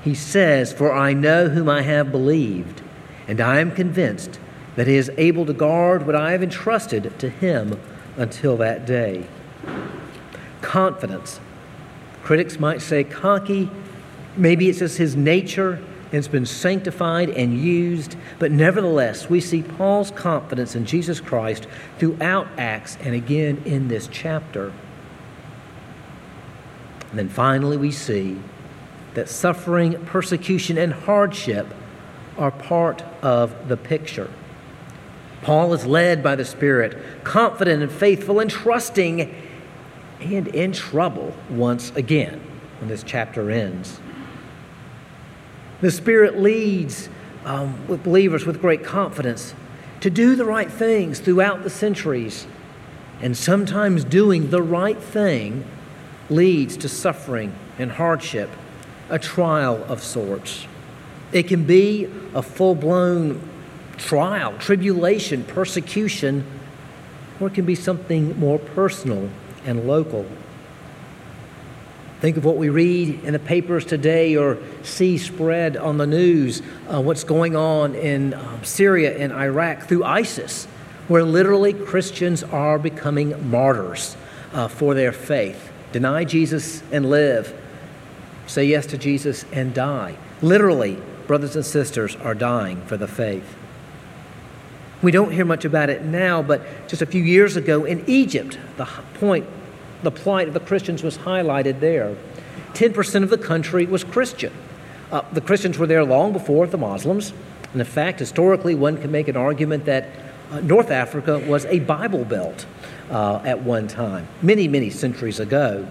He 0.04 0.14
says, 0.14 0.74
For 0.74 0.92
I 0.92 1.14
know 1.14 1.50
whom 1.50 1.70
I 1.70 1.82
have 1.82 2.12
believed, 2.12 2.82
and 3.28 3.40
I 3.42 3.60
am 3.60 3.72
convinced 3.72 4.40
that 4.76 4.88
he 4.88 4.96
is 4.96 5.12
able 5.18 5.46
to 5.46 5.54
guard 5.54 6.06
what 6.06 6.16
I 6.16 6.32
have 6.32 6.44
entrusted 6.44 7.18
to 7.20 7.30
him 7.30 7.80
until 8.18 8.58
that 8.58 8.86
day. 8.86 9.28
Confidence. 10.62 11.40
Critics 12.24 12.60
might 12.60 12.82
say 12.82 13.04
cocky 13.04 13.70
Maybe 14.36 14.68
it's 14.68 14.80
just 14.80 14.98
his 14.98 15.16
nature 15.16 15.80
it's 16.14 16.28
been 16.28 16.46
sanctified 16.46 17.32
and 17.32 17.60
used, 17.60 18.16
but 18.38 18.52
nevertheless, 18.52 19.32
we 19.32 19.42
see 19.42 19.64
Paul's 19.64 20.12
confidence 20.12 20.76
in 20.76 20.86
Jesus 20.86 21.20
Christ 21.20 21.66
throughout 21.98 22.48
Acts 22.56 23.00
and 23.02 23.16
again 23.16 23.64
in 23.66 23.88
this 23.88 24.08
chapter. 24.12 24.72
And 27.10 27.18
then 27.18 27.30
finally, 27.30 27.78
we 27.78 27.90
see 27.90 28.40
that 29.16 29.28
suffering, 29.28 30.06
persecution, 30.06 30.78
and 30.78 30.94
hardship 30.94 31.66
are 32.38 32.52
part 32.52 33.02
of 33.24 33.68
the 33.68 33.78
picture. 33.78 34.30
Paul 35.44 35.74
is 35.74 35.86
led 35.86 36.24
by 36.24 36.36
the 36.36 36.46
Spirit, 36.46 36.98
confident 37.24 37.84
and 37.84 37.92
faithful 37.92 38.40
and 38.40 38.50
trusting, 38.50 39.36
and 40.22 40.48
in 40.48 40.72
trouble 40.72 41.36
once 41.50 41.92
again 41.96 42.42
when 42.80 42.90
this 42.90 43.04
chapter 43.04 43.52
ends. 43.52 44.00
The 45.82 45.92
Spirit 45.92 46.40
leads 46.40 47.10
um, 47.44 47.88
with 47.88 48.04
believers 48.04 48.46
with 48.46 48.62
great 48.62 48.84
confidence 48.86 49.54
to 50.00 50.10
do 50.10 50.36
the 50.36 50.46
right 50.46 50.72
things 50.72 51.20
throughout 51.20 51.64
the 51.64 51.70
centuries. 51.70 52.48
And 53.22 53.38
sometimes 53.38 54.04
doing 54.04 54.50
the 54.50 54.62
right 54.62 55.02
thing 55.02 55.66
leads 56.30 56.78
to 56.78 56.90
suffering 56.90 57.54
and 57.78 57.92
hardship, 57.92 58.50
a 59.10 59.20
trial 59.20 59.84
of 59.86 60.02
sorts. 60.02 60.68
It 61.32 61.44
can 61.44 61.66
be 61.66 62.10
a 62.34 62.42
full 62.42 62.76
blown 62.76 63.50
trial, 63.98 64.58
tribulation, 64.58 65.44
persecution, 65.44 66.46
or 67.40 67.48
it 67.48 67.54
can 67.54 67.66
be 67.66 67.76
something 67.76 68.38
more 68.40 68.60
personal 68.60 69.30
and 69.66 69.88
local. 69.88 70.26
Think 72.22 72.38
of 72.38 72.46
what 72.46 72.56
we 72.56 72.70
read 72.70 73.24
in 73.26 73.34
the 73.34 73.40
papers 73.40 73.84
today 73.84 74.38
or 74.38 74.58
see 74.82 75.18
spread 75.18 75.76
on 75.76 75.98
the 75.98 76.08
news, 76.08 76.62
uh, 76.90 77.02
what's 77.02 77.26
going 77.26 77.56
on 77.56 77.96
in 77.96 78.34
um, 78.34 78.64
Syria 78.64 79.18
and 79.18 79.34
Iraq 79.34 79.88
through 79.88 80.06
ISIS, 80.06 80.66
where 81.10 81.24
literally 81.24 81.74
Christians 81.74 82.42
are 82.44 82.80
becoming 82.80 83.50
martyrs 83.50 84.16
uh, 84.54 84.70
for 84.70 84.94
their 84.94 85.12
faith. 85.12 85.70
Deny 85.92 86.24
Jesus 86.24 86.82
and 86.94 87.10
live, 87.10 87.54
say 88.48 88.66
yes 88.66 88.86
to 88.88 88.98
Jesus 88.98 89.44
and 89.52 89.74
die. 89.74 90.16
Literally, 90.42 90.98
brothers 91.28 91.58
and 91.58 91.66
sisters 91.66 92.16
are 92.16 92.36
dying 92.36 92.82
for 92.86 92.96
the 92.96 93.08
faith. 93.08 93.58
We 95.04 95.12
don't 95.12 95.32
hear 95.32 95.44
much 95.44 95.66
about 95.66 95.90
it 95.90 96.06
now, 96.06 96.42
but 96.42 96.88
just 96.88 97.02
a 97.02 97.06
few 97.06 97.22
years 97.22 97.58
ago 97.58 97.84
in 97.84 98.06
Egypt, 98.08 98.58
the 98.78 98.86
point 99.16 99.46
the 100.02 100.12
plight 100.12 100.48
of 100.48 100.54
the 100.54 100.62
Christians 100.62 101.04
was 101.04 101.18
highlighted 101.20 101.82
there. 101.82 102.16
10% 102.74 103.24
of 103.24 103.30
the 103.30 103.38
country 103.38 103.86
was 103.86 104.06
Christian. 104.06 104.54
Uh, 105.12 105.22
the 105.34 105.42
Christians 105.42 105.78
were 105.78 105.88
there 105.88 106.06
long 106.06 106.32
before 106.32 106.66
the 106.68 106.78
Muslims. 106.78 107.34
And 107.74 107.82
in 107.82 107.88
fact, 107.88 108.20
historically, 108.20 108.76
one 108.76 108.98
can 108.98 109.12
make 109.12 109.28
an 109.28 109.36
argument 109.36 109.86
that 109.86 110.10
uh, 110.52 110.62
North 110.62 110.90
Africa 110.90 111.38
was 111.40 111.66
a 111.66 111.80
Bible 111.80 112.24
belt 112.24 112.66
uh, 113.10 113.42
at 113.44 113.62
one 113.62 113.90
time, 113.90 114.28
many, 114.42 114.70
many 114.70 114.90
centuries 114.90 115.40
ago. 115.40 115.86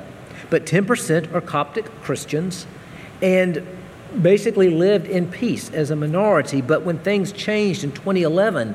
But 0.48 0.64
10% 0.64 1.35
are 1.35 1.40
Coptic 1.42 1.85
Christians 2.03 2.66
and 3.20 3.66
basically 4.20 4.70
lived 4.70 5.07
in 5.07 5.31
peace 5.31 5.70
as 5.70 5.90
a 5.90 5.96
minority. 5.96 6.62
But 6.62 6.83
when 6.83 6.98
things 6.98 7.33
changed 7.33 7.85
in 7.85 7.92
2011, 7.92 8.75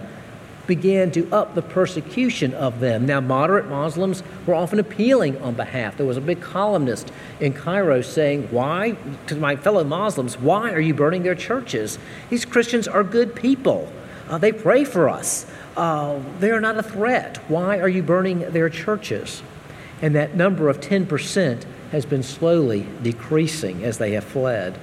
began 0.68 1.12
to 1.12 1.28
up 1.32 1.56
the 1.56 1.62
persecution 1.62 2.54
of 2.54 2.80
them. 2.80 3.06
Now, 3.06 3.22
moderate 3.22 3.68
Muslims 3.68 4.22
were 4.46 4.54
often 4.54 4.80
appealing 4.80 5.42
on 5.42 5.56
behalf. 5.56 5.98
There 5.98 6.06
was 6.06 6.18
a 6.18 6.22
big 6.22 6.42
columnist 6.42 7.12
in 7.40 7.54
Cairo 7.54 8.02
saying, 8.02 8.50
Why, 8.52 8.98
to 9.28 9.36
my 9.36 9.56
fellow 9.56 9.84
Muslims, 9.84 10.38
why 10.38 10.72
are 10.72 10.80
you 10.80 10.94
burning 10.94 11.24
their 11.24 11.36
churches? 11.36 11.98
These 12.30 12.46
Christians 12.46 12.88
are 12.88 13.04
good 13.04 13.34
people. 13.36 13.92
Uh, 14.30 14.38
they 14.38 14.52
pray 14.52 14.84
for 14.84 15.10
us. 15.10 15.46
Uh, 15.78 16.20
they 16.40 16.52
are 16.52 16.60
not 16.60 16.78
a 16.78 16.84
threat. 16.84 17.38
Why 17.48 17.80
are 17.80 17.88
you 17.88 18.04
burning 18.04 18.40
their 18.52 18.70
churches? 18.70 19.42
And 20.02 20.14
that 20.16 20.36
number 20.36 20.70
of 20.70 20.80
10% 20.80 21.64
has 21.92 22.06
been 22.06 22.24
slowly 22.24 22.88
decreasing 23.02 23.84
as 23.84 23.98
they 23.98 24.12
have 24.12 24.24
fled. 24.24 24.78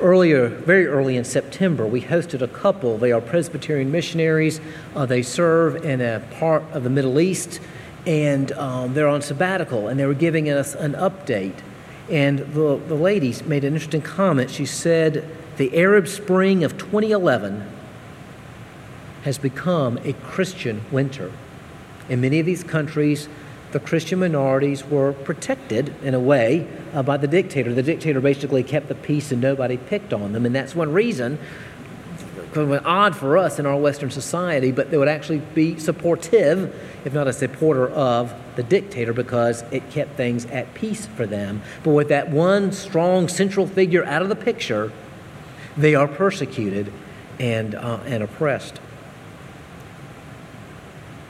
Earlier, 0.00 0.48
very 0.48 0.86
early 0.86 1.18
in 1.18 1.24
September, 1.24 1.86
we 1.86 2.00
hosted 2.00 2.40
a 2.40 2.48
couple. 2.48 2.96
They 2.96 3.12
are 3.12 3.20
Presbyterian 3.20 3.92
missionaries. 3.92 4.58
Uh, 4.96 5.04
they 5.04 5.20
serve 5.22 5.84
in 5.84 6.00
a 6.00 6.20
part 6.38 6.62
of 6.72 6.84
the 6.84 6.90
Middle 6.90 7.20
East, 7.20 7.60
and 8.06 8.50
um, 8.52 8.94
they're 8.94 9.08
on 9.08 9.20
sabbatical, 9.20 9.88
and 9.88 10.00
they 10.00 10.06
were 10.06 10.14
giving 10.14 10.48
us 10.48 10.74
an 10.74 10.94
update. 10.94 11.58
And 12.08 12.38
the, 12.38 12.80
the 12.88 12.94
lady 12.94 13.34
made 13.44 13.62
an 13.62 13.74
interesting 13.74 14.00
comment. 14.00 14.50
She 14.50 14.64
said, 14.64 15.28
The 15.58 15.76
Arab 15.76 16.08
Spring 16.08 16.64
of 16.64 16.78
2011 16.78 17.70
has 19.24 19.36
become 19.36 19.98
a 20.02 20.14
Christian 20.14 20.80
winter. 20.90 21.30
In 22.08 22.22
many 22.22 22.40
of 22.40 22.46
these 22.46 22.64
countries, 22.64 23.28
the 23.72 23.80
Christian 23.80 24.18
minorities 24.18 24.84
were 24.84 25.12
protected 25.12 25.94
in 26.02 26.14
a 26.14 26.20
way 26.20 26.68
uh, 26.92 27.02
by 27.02 27.16
the 27.16 27.28
dictator. 27.28 27.72
The 27.72 27.82
dictator 27.82 28.20
basically 28.20 28.62
kept 28.62 28.88
the 28.88 28.94
peace 28.94 29.30
and 29.30 29.40
nobody 29.40 29.76
picked 29.76 30.12
on 30.12 30.32
them. 30.32 30.44
And 30.44 30.54
that's 30.54 30.74
one 30.74 30.92
reason, 30.92 31.38
it 32.52 32.58
was 32.58 32.80
odd 32.84 33.14
for 33.14 33.38
us 33.38 33.60
in 33.60 33.66
our 33.66 33.76
Western 33.76 34.10
society, 34.10 34.72
but 34.72 34.90
they 34.90 34.98
would 34.98 35.08
actually 35.08 35.38
be 35.38 35.78
supportive, 35.78 36.74
if 37.04 37.14
not 37.14 37.28
a 37.28 37.32
supporter 37.32 37.88
of 37.88 38.34
the 38.56 38.64
dictator, 38.64 39.12
because 39.12 39.62
it 39.70 39.88
kept 39.90 40.16
things 40.16 40.46
at 40.46 40.74
peace 40.74 41.06
for 41.06 41.26
them. 41.26 41.62
But 41.84 41.92
with 41.92 42.08
that 42.08 42.30
one 42.30 42.72
strong 42.72 43.28
central 43.28 43.68
figure 43.68 44.04
out 44.04 44.22
of 44.22 44.28
the 44.28 44.36
picture, 44.36 44.92
they 45.76 45.94
are 45.94 46.08
persecuted 46.08 46.92
and, 47.38 47.76
uh, 47.76 48.00
and 48.04 48.22
oppressed 48.24 48.80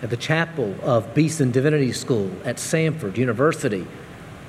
at 0.02 0.10
the 0.10 0.16
chapel 0.16 0.74
of 0.82 1.14
Beeson 1.14 1.50
Divinity 1.50 1.92
School 1.92 2.30
at 2.44 2.56
Samford 2.56 3.16
University. 3.16 3.86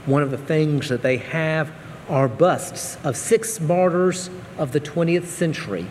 One 0.06 0.24
of 0.24 0.32
the 0.32 0.38
things 0.38 0.90
that 0.90 1.02
they 1.02 1.18
have 1.18 1.72
are 2.10 2.28
busts 2.28 2.98
of 3.04 3.18
six 3.18 3.60
martyrs 3.60 4.30
of 4.58 4.72
the 4.72 4.80
20th 4.80 5.26
century, 5.26 5.88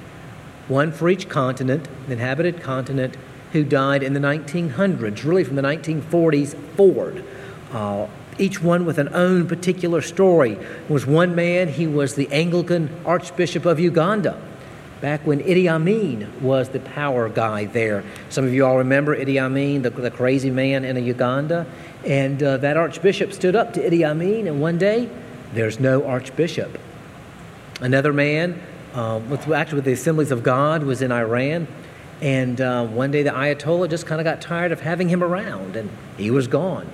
one 0.68 0.92
for 0.92 1.09
each 1.09 1.29
continent, 1.29 1.88
inhabited 2.09 2.61
continent, 2.61 3.16
who 3.53 3.64
died 3.64 4.03
in 4.03 4.14
the 4.14 4.20
1900s, 4.20 5.25
really 5.25 5.44
from 5.44 5.57
the 5.57 5.62
1940s 5.62 6.55
forward. 6.77 7.25
Uh, 7.73 8.07
each 8.38 8.62
one 8.62 8.87
with 8.87 8.99
an 8.99 9.09
own 9.12 9.46
particular 9.46 10.01
story. 10.01 10.55
There 10.55 10.87
was 10.88 11.05
one 11.05 11.35
man, 11.35 11.68
he 11.68 11.87
was 11.87 12.14
the 12.14 12.31
Anglican 12.33 12.88
Archbishop 13.05 13.66
of 13.66 13.79
Uganda 13.79 14.40
back 15.01 15.27
when 15.27 15.41
Idi 15.41 15.69
Amin 15.69 16.31
was 16.41 16.69
the 16.69 16.81
power 16.81 17.29
guy 17.29 17.65
there. 17.65 18.05
Some 18.29 18.45
of 18.45 18.53
you 18.53 18.67
all 18.67 18.79
remember 18.79 19.17
Idi 19.17 19.41
Amin, 19.41 19.83
the, 19.83 19.91
the 19.91 20.11
crazy 20.11 20.51
man 20.51 20.85
in 20.85 21.03
Uganda. 21.03 21.67
And 22.05 22.43
uh, 22.43 22.59
that 22.59 22.77
archbishop 22.77 23.33
stood 23.33 23.57
up 23.57 23.73
to 23.75 23.81
Idi 23.81 24.09
Amin, 24.09 24.47
and 24.47 24.61
one 24.61 24.79
day, 24.79 25.09
there's 25.53 25.81
no 25.81 26.07
archbishop. 26.07 26.79
Another 27.81 28.13
man, 28.13 28.61
uh, 28.95 29.21
with, 29.29 29.49
actually 29.51 29.77
with 29.77 29.85
the 29.87 29.93
Assemblies 29.93 30.31
of 30.31 30.43
God, 30.43 30.83
was 30.83 31.03
in 31.03 31.11
Iran. 31.13 31.67
And 32.21 32.61
uh, 32.61 32.87
one 32.87 33.11
day 33.11 33.23
the 33.23 33.31
Ayatollah 33.31 33.89
just 33.89 34.07
kind 34.07 34.21
of 34.21 34.25
got 34.25 34.43
tired 34.43 34.73
of 34.73 34.81
having 34.81 35.09
him 35.09 35.23
around, 35.23 35.77
and 35.77 35.91
he 36.19 36.31
was 36.31 36.47
gone. 36.47 36.87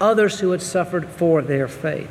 Others 0.00 0.40
who 0.40 0.50
had 0.50 0.60
suffered 0.60 1.08
for 1.08 1.40
their 1.40 1.68
faith. 1.68 2.10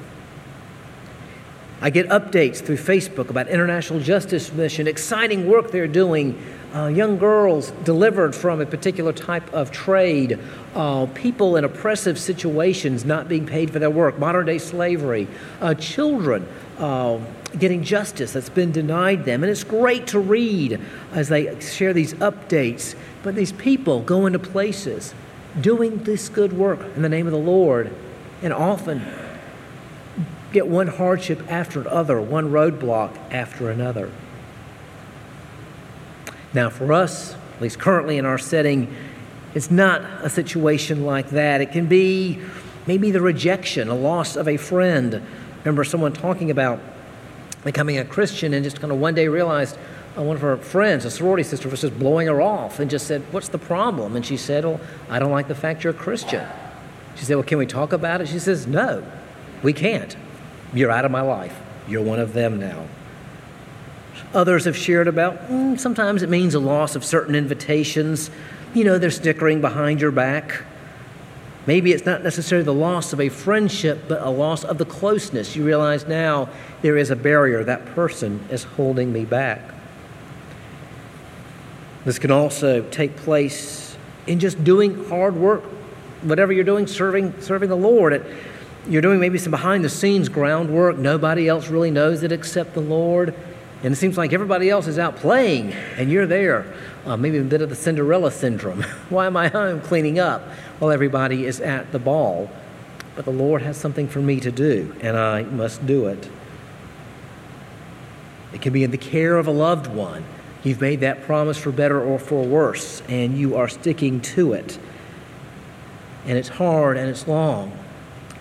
I 1.81 1.89
get 1.89 2.07
updates 2.07 2.57
through 2.57 2.77
Facebook 2.77 3.29
about 3.29 3.49
International 3.49 3.99
Justice 3.99 4.51
Mission, 4.53 4.87
exciting 4.87 5.45
work 5.45 5.71
they're 5.71 5.87
doing. 5.87 6.41
Uh, 6.73 6.87
young 6.87 7.17
girls 7.17 7.71
delivered 7.83 8.33
from 8.33 8.61
a 8.61 8.65
particular 8.65 9.11
type 9.11 9.53
of 9.53 9.71
trade, 9.71 10.39
uh, 10.73 11.05
people 11.07 11.57
in 11.57 11.63
oppressive 11.63 12.17
situations 12.17 13.03
not 13.03 13.27
being 13.27 13.45
paid 13.45 13.71
for 13.71 13.79
their 13.79 13.89
work, 13.89 14.17
modern 14.17 14.45
day 14.45 14.57
slavery, 14.57 15.27
uh, 15.59 15.73
children 15.73 16.47
uh, 16.77 17.19
getting 17.59 17.83
justice 17.83 18.33
that's 18.33 18.49
been 18.49 18.71
denied 18.71 19.25
them. 19.25 19.43
And 19.43 19.51
it's 19.51 19.63
great 19.63 20.07
to 20.07 20.19
read 20.19 20.79
as 21.11 21.29
they 21.29 21.59
share 21.59 21.93
these 21.93 22.13
updates. 22.15 22.95
But 23.21 23.35
these 23.35 23.51
people 23.51 24.01
go 24.01 24.25
into 24.25 24.39
places 24.39 25.13
doing 25.59 26.03
this 26.03 26.29
good 26.29 26.53
work 26.53 26.79
in 26.95 27.01
the 27.01 27.09
name 27.09 27.25
of 27.25 27.31
the 27.33 27.39
Lord, 27.39 27.93
and 28.41 28.53
often 28.53 29.05
get 30.55 30.67
one 30.67 30.87
hardship 30.87 31.51
after 31.51 31.81
another, 31.81 32.21
one 32.21 32.49
roadblock 32.49 33.11
after 33.29 33.69
another. 33.69 34.09
Now, 36.53 36.69
for 36.69 36.93
us, 36.93 37.35
at 37.55 37.61
least 37.61 37.77
currently 37.77 38.17
in 38.17 38.25
our 38.25 38.37
setting, 38.37 38.95
it's 39.53 39.69
not 39.69 40.01
a 40.23 40.29
situation 40.29 41.05
like 41.05 41.31
that. 41.31 41.59
It 41.59 41.73
can 41.73 41.87
be 41.87 42.39
maybe 42.87 43.11
the 43.11 43.19
rejection, 43.19 43.89
a 43.89 43.95
loss 43.95 44.37
of 44.37 44.47
a 44.47 44.55
friend. 44.55 45.21
remember 45.59 45.83
someone 45.83 46.13
talking 46.13 46.49
about 46.49 46.79
becoming 47.65 47.97
a 47.97 48.05
Christian 48.05 48.53
and 48.53 48.63
just 48.63 48.79
kind 48.79 48.93
of 48.93 48.99
one 48.99 49.13
day 49.13 49.27
realized 49.27 49.75
one 50.15 50.37
of 50.37 50.41
her 50.41 50.55
friends, 50.55 51.03
a 51.03 51.11
sorority 51.11 51.43
sister, 51.43 51.67
was 51.67 51.81
just 51.81 51.99
blowing 51.99 52.27
her 52.27 52.41
off 52.41 52.79
and 52.79 52.89
just 52.89 53.07
said, 53.07 53.21
What's 53.31 53.49
the 53.49 53.57
problem? 53.57 54.15
And 54.15 54.25
she 54.25 54.37
said, 54.37 54.63
Well, 54.63 54.79
I 55.09 55.19
don't 55.19 55.31
like 55.31 55.49
the 55.49 55.55
fact 55.55 55.83
you're 55.83 55.91
a 55.91 55.97
Christian. 55.97 56.47
She 57.17 57.25
said, 57.25 57.35
Well, 57.35 57.43
can 57.43 57.57
we 57.57 57.65
talk 57.65 57.91
about 57.91 58.21
it? 58.21 58.29
She 58.29 58.39
says, 58.39 58.65
No, 58.65 59.03
we 59.61 59.73
can't. 59.73 60.15
You're 60.75 60.91
out 60.91 61.05
of 61.05 61.11
my 61.11 61.21
life. 61.21 61.59
You're 61.87 62.03
one 62.03 62.19
of 62.19 62.33
them 62.33 62.59
now. 62.59 62.85
Others 64.33 64.65
have 64.65 64.75
shared 64.75 65.07
about 65.07 65.47
mm, 65.47 65.79
sometimes 65.79 66.21
it 66.21 66.29
means 66.29 66.53
a 66.53 66.59
loss 66.59 66.95
of 66.95 67.03
certain 67.03 67.33
invitations. 67.33 68.29
You 68.73 68.83
know, 68.83 68.99
they're 68.99 69.09
snickering 69.09 69.61
behind 69.61 70.01
your 70.01 70.11
back. 70.11 70.63
Maybe 71.65 71.93
it's 71.93 72.05
not 72.05 72.21
necessarily 72.21 72.65
the 72.65 72.73
loss 72.73 73.13
of 73.13 73.19
a 73.19 73.29
friendship, 73.29 74.03
but 74.07 74.21
a 74.21 74.29
loss 74.29 74.63
of 74.63 74.77
the 74.77 74.85
closeness. 74.85 75.55
You 75.55 75.65
realize 75.65 76.05
now 76.05 76.49
there 76.81 76.97
is 76.97 77.09
a 77.09 77.15
barrier. 77.15 77.63
That 77.63 77.85
person 77.87 78.45
is 78.51 78.63
holding 78.63 79.11
me 79.11 79.25
back. 79.25 79.61
This 82.03 82.19
can 82.19 82.29
also 82.29 82.87
take 82.89 83.15
place 83.15 83.97
in 84.27 84.39
just 84.39 84.63
doing 84.63 85.05
hard 85.05 85.35
work, 85.35 85.63
whatever 86.21 86.53
you're 86.53 86.63
doing, 86.63 86.85
serving, 86.85 87.41
serving 87.41 87.69
the 87.69 87.77
Lord. 87.77 88.13
It, 88.13 88.25
you're 88.87 89.01
doing 89.01 89.19
maybe 89.19 89.37
some 89.37 89.51
behind 89.51 89.83
the 89.83 89.89
scenes 89.89 90.29
groundwork. 90.29 90.97
Nobody 90.97 91.47
else 91.47 91.69
really 91.69 91.91
knows 91.91 92.23
it 92.23 92.31
except 92.31 92.73
the 92.73 92.81
Lord. 92.81 93.33
And 93.83 93.93
it 93.93 93.97
seems 93.97 94.17
like 94.17 94.33
everybody 94.33 94.69
else 94.69 94.87
is 94.87 94.99
out 94.99 95.15
playing 95.17 95.73
and 95.97 96.11
you're 96.11 96.27
there. 96.27 96.65
Uh, 97.05 97.17
maybe 97.17 97.37
a 97.37 97.43
bit 97.43 97.61
of 97.61 97.69
the 97.69 97.75
Cinderella 97.75 98.31
syndrome. 98.31 98.81
Why 99.09 99.27
am 99.27 99.37
I 99.37 99.47
home 99.47 99.81
cleaning 99.81 100.19
up 100.19 100.43
while 100.79 100.91
everybody 100.91 101.45
is 101.45 101.59
at 101.61 101.91
the 101.91 101.99
ball? 101.99 102.49
But 103.15 103.25
the 103.25 103.31
Lord 103.31 103.61
has 103.61 103.77
something 103.77 104.07
for 104.07 104.19
me 104.19 104.39
to 104.41 104.51
do, 104.51 104.93
and 105.01 105.15
I 105.15 105.43
must 105.43 105.85
do 105.85 106.07
it. 106.07 106.29
It 108.53 108.61
can 108.61 108.73
be 108.73 108.83
in 108.83 108.91
the 108.91 108.97
care 108.97 109.37
of 109.37 109.47
a 109.47 109.51
loved 109.51 109.87
one. 109.87 110.25
You've 110.63 110.81
made 110.81 111.01
that 111.01 111.21
promise 111.23 111.57
for 111.57 111.71
better 111.71 112.01
or 112.01 112.19
for 112.19 112.43
worse, 112.43 113.01
and 113.07 113.37
you 113.37 113.55
are 113.55 113.67
sticking 113.67 114.19
to 114.21 114.53
it. 114.53 114.79
And 116.25 116.37
it's 116.37 116.49
hard 116.49 116.97
and 116.97 117.07
it's 117.07 117.27
long 117.27 117.71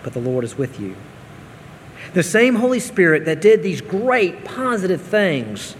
but 0.05 0.13
the 0.13 0.19
Lord 0.19 0.43
is 0.43 0.55
with 0.55 0.79
you. 0.79 0.95
The 2.13 2.21
same 2.21 2.53
Holy 2.53 2.79
Spirit 2.79 3.25
that 3.25 3.41
did 3.41 3.63
these 3.63 3.81
great 3.81 4.45
positive 4.45 5.01
things 5.01 5.75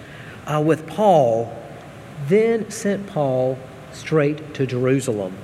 uh, 0.47 0.63
with 0.65 0.88
Paul 0.88 1.55
then 2.27 2.71
sent 2.71 3.05
Paul 3.05 3.59
straight 3.93 4.55
to 4.55 4.65
Jerusalem. 4.65 5.38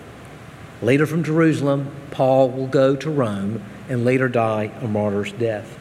Later 0.82 1.06
from 1.06 1.24
Jerusalem, 1.24 1.92
Paul 2.10 2.50
will 2.50 2.66
go 2.66 2.96
to 2.96 3.10
Rome 3.12 3.64
and 3.88 4.04
later 4.04 4.28
die 4.28 4.72
a 4.82 4.88
martyr's 4.88 5.32
death. 5.34 5.78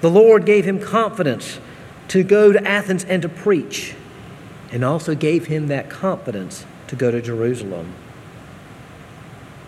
The 0.00 0.10
Lord 0.10 0.46
gave 0.46 0.64
him 0.64 0.80
confidence 0.80 1.60
to 2.08 2.22
go 2.22 2.50
to 2.52 2.66
Athens 2.66 3.04
and 3.04 3.20
to 3.20 3.28
preach, 3.28 3.94
and 4.72 4.82
also 4.82 5.14
gave 5.14 5.48
him 5.48 5.66
that 5.66 5.90
confidence 5.90 6.64
to 6.86 6.96
go 6.96 7.10
to 7.10 7.20
Jerusalem. 7.20 7.92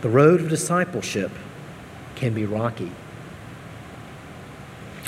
The 0.00 0.08
road 0.08 0.40
of 0.40 0.48
discipleship 0.48 1.32
can 2.14 2.32
be 2.32 2.46
rocky. 2.46 2.92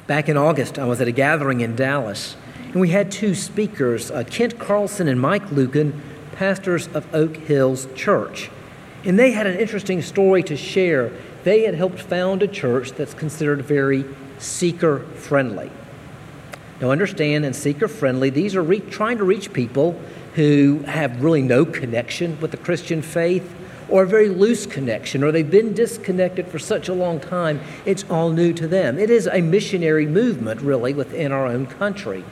Back 0.08 0.28
in 0.28 0.36
August, 0.36 0.80
I 0.80 0.84
was 0.84 1.00
at 1.00 1.06
a 1.06 1.12
gathering 1.12 1.60
in 1.60 1.76
Dallas, 1.76 2.36
and 2.64 2.80
we 2.80 2.88
had 2.88 3.12
two 3.12 3.36
speakers, 3.36 4.10
uh, 4.10 4.24
Kent 4.28 4.58
Carlson 4.58 5.06
and 5.06 5.20
Mike 5.20 5.46
Lueken, 5.50 5.92
pastors 6.32 6.88
of 6.88 7.06
Oak 7.14 7.36
Hills 7.36 7.86
Church. 7.94 8.50
And 9.04 9.16
they 9.16 9.30
had 9.30 9.46
an 9.46 9.58
interesting 9.58 10.02
story 10.02 10.42
to 10.42 10.56
share. 10.56 11.12
They 11.44 11.62
had 11.62 11.74
helped 11.74 12.00
found 12.00 12.42
a 12.42 12.48
church 12.48 12.90
that's 12.92 13.14
considered 13.14 13.62
very 13.62 14.04
seeker 14.38 15.00
friendly. 15.14 15.70
Now, 16.80 16.90
understand 16.90 17.44
and 17.44 17.54
seeker 17.54 17.86
friendly, 17.86 18.30
these 18.30 18.56
are 18.56 18.62
re- 18.62 18.80
trying 18.80 19.18
to 19.18 19.24
reach 19.24 19.52
people 19.52 20.00
who 20.34 20.80
have 20.86 21.22
really 21.22 21.42
no 21.42 21.64
connection 21.64 22.40
with 22.40 22.50
the 22.50 22.56
Christian 22.56 23.02
faith 23.02 23.54
or 23.90 24.04
a 24.04 24.06
very 24.06 24.28
loose 24.28 24.66
connection, 24.66 25.22
or 25.24 25.32
they've 25.32 25.50
been 25.50 25.74
disconnected 25.74 26.46
for 26.46 26.58
such 26.58 26.88
a 26.88 26.94
long 26.94 27.20
time, 27.20 27.60
it's 27.84 28.04
all 28.08 28.30
new 28.30 28.52
to 28.52 28.68
them. 28.68 28.98
It 28.98 29.10
is 29.10 29.26
a 29.26 29.40
missionary 29.40 30.06
movement, 30.06 30.60
really, 30.60 30.94
within 30.94 31.32
our 31.32 31.46
own 31.46 31.66
country. 31.66 32.24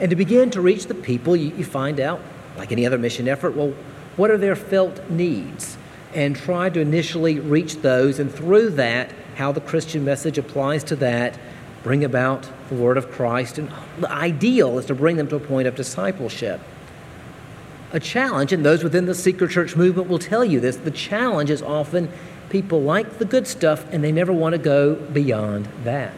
And 0.00 0.10
to 0.10 0.16
begin 0.16 0.50
to 0.50 0.60
reach 0.60 0.86
the 0.86 0.94
people, 0.94 1.36
you, 1.36 1.54
you 1.56 1.64
find 1.64 2.00
out, 2.00 2.20
like 2.56 2.72
any 2.72 2.86
other 2.86 2.98
mission 2.98 3.28
effort, 3.28 3.54
well, 3.54 3.74
what 4.16 4.30
are 4.30 4.38
their 4.38 4.56
felt 4.56 5.08
needs? 5.10 5.76
And 6.14 6.34
try 6.36 6.70
to 6.70 6.80
initially 6.80 7.38
reach 7.38 7.76
those, 7.76 8.18
and 8.18 8.32
through 8.32 8.70
that, 8.70 9.12
how 9.36 9.52
the 9.52 9.60
Christian 9.60 10.04
message 10.04 10.38
applies 10.38 10.84
to 10.84 10.96
that, 10.96 11.38
bring 11.82 12.04
about 12.04 12.48
the 12.70 12.76
word 12.76 12.96
of 12.96 13.10
Christ. 13.10 13.58
And 13.58 13.70
the 13.98 14.10
ideal 14.10 14.78
is 14.78 14.86
to 14.86 14.94
bring 14.94 15.16
them 15.16 15.28
to 15.28 15.36
a 15.36 15.40
point 15.40 15.68
of 15.68 15.74
discipleship 15.74 16.60
a 17.94 18.00
challenge, 18.00 18.52
and 18.52 18.66
those 18.66 18.82
within 18.82 19.06
the 19.06 19.14
seeker 19.14 19.46
church 19.46 19.76
movement 19.76 20.08
will 20.08 20.18
tell 20.18 20.44
you 20.44 20.58
this. 20.58 20.76
The 20.76 20.90
challenge 20.90 21.48
is 21.48 21.62
often 21.62 22.10
people 22.50 22.82
like 22.82 23.18
the 23.18 23.24
good 23.24 23.46
stuff 23.46 23.86
and 23.92 24.04
they 24.04 24.12
never 24.12 24.32
want 24.32 24.52
to 24.52 24.58
go 24.58 24.96
beyond 24.96 25.68
that. 25.84 26.12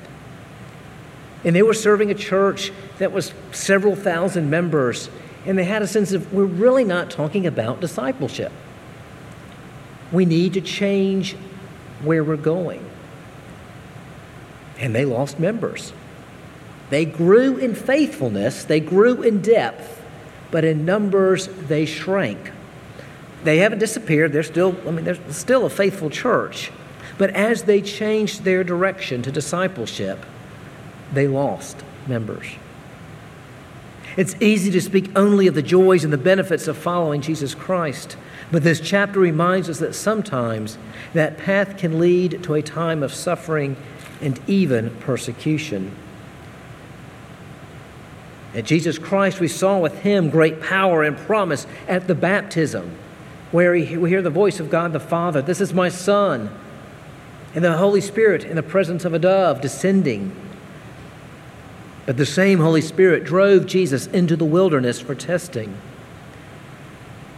And 1.45 1.55
they 1.55 1.63
were 1.63 1.75
serving 1.75 2.11
a 2.11 2.15
church 2.15 2.73
that 2.99 3.13
was 3.13 3.33
several 3.53 3.95
thousand 3.95 4.49
members, 4.49 5.11
and 5.45 5.59
they 5.59 5.65
had 5.65 5.83
a 5.83 5.87
sense 5.87 6.13
of 6.13 6.33
we're 6.33 6.47
really 6.47 6.83
not 6.83 7.11
talking 7.11 7.47
about 7.47 7.81
discipleship. 7.81 8.53
We 10.11 10.25
need 10.25 10.55
to 10.55 10.63
change 10.63 11.37
where 12.03 12.25
we're 12.25 12.37
going. 12.37 12.85
And 14.79 14.95
they 14.95 15.05
lost 15.05 15.39
members. 15.39 15.93
They 16.89 17.05
grew 17.05 17.59
in 17.59 17.75
faithfulness, 17.75 18.65
they 18.65 18.81
grew 18.81 19.23
in 19.23 19.43
depth, 19.43 19.96
but 20.51 20.65
in 20.65 20.85
numbers 20.85 21.49
they 21.49 21.87
shrank. 21.87 22.53
They 23.45 23.59
haven't 23.59 23.79
disappeared. 23.79 24.33
They're 24.33 24.43
still, 24.43 24.77
I 24.87 24.91
mean, 24.91 25.05
they're 25.05 25.33
still 25.33 25.67
a 25.67 25.71
faithful 25.71 26.11
church. 26.11 26.73
But 27.19 27.31
as 27.31 27.63
they 27.63 27.81
changed 27.81 28.45
their 28.45 28.65
direction 28.65 29.23
to 29.23 29.33
discipleship, 29.33 30.25
they 31.13 31.29
lost 31.29 31.83
members. 32.07 32.47
It's 34.17 34.35
easy 34.41 34.71
to 34.71 34.81
speak 34.81 35.11
only 35.15 35.47
of 35.47 35.55
the 35.55 35.63
joys 35.63 36.03
and 36.03 36.13
the 36.13 36.19
benefits 36.19 36.69
of 36.69 36.77
following 36.79 37.21
Jesus 37.21 37.55
Christ, 37.55 38.17
but 38.51 38.63
this 38.63 38.81
chapter 38.81 39.21
reminds 39.21 39.69
us 39.69 39.79
that 39.81 39.95
sometimes 39.95 40.79
that 41.13 41.37
path 41.37 41.77
can 41.77 41.99
lead 41.99 42.43
to 42.45 42.55
a 42.55 42.63
time 42.63 43.03
of 43.03 43.13
suffering 43.13 43.77
and 44.23 44.41
even 44.47 44.91
persecution. 45.01 45.95
At 48.57 48.65
Jesus 48.65 48.99
Christ, 48.99 49.39
we 49.39 49.49
saw 49.49 49.79
with 49.79 49.99
him 49.99 50.31
great 50.31 50.63
power 50.63 51.03
and 51.03 51.15
promise 51.15 51.67
at 51.87 52.07
the 52.07 52.15
baptism, 52.15 52.91
where 53.53 53.73
we 53.73 53.85
hear 53.85 54.23
the 54.23 54.31
voice 54.31 54.61
of 54.61 54.71
God 54.71 54.95
the 54.95 54.99
Father 54.99 55.43
This 55.43 55.61
is 55.61 55.75
my 55.75 55.91
Son, 55.91 56.51
and 57.55 57.63
the 57.63 57.77
Holy 57.77 58.01
Spirit 58.01 58.45
in 58.45 58.57
the 58.57 58.63
presence 58.63 59.05
of 59.05 59.13
a 59.13 59.19
dove 59.19 59.61
descending. 59.61 60.35
But 62.07 62.17
the 62.17 62.25
same 62.25 62.59
Holy 62.59 62.81
Spirit 62.81 63.25
drove 63.25 63.67
Jesus 63.67 64.07
into 64.07 64.37
the 64.37 64.45
wilderness 64.47 65.01
for 65.01 65.15
testing. 65.15 65.77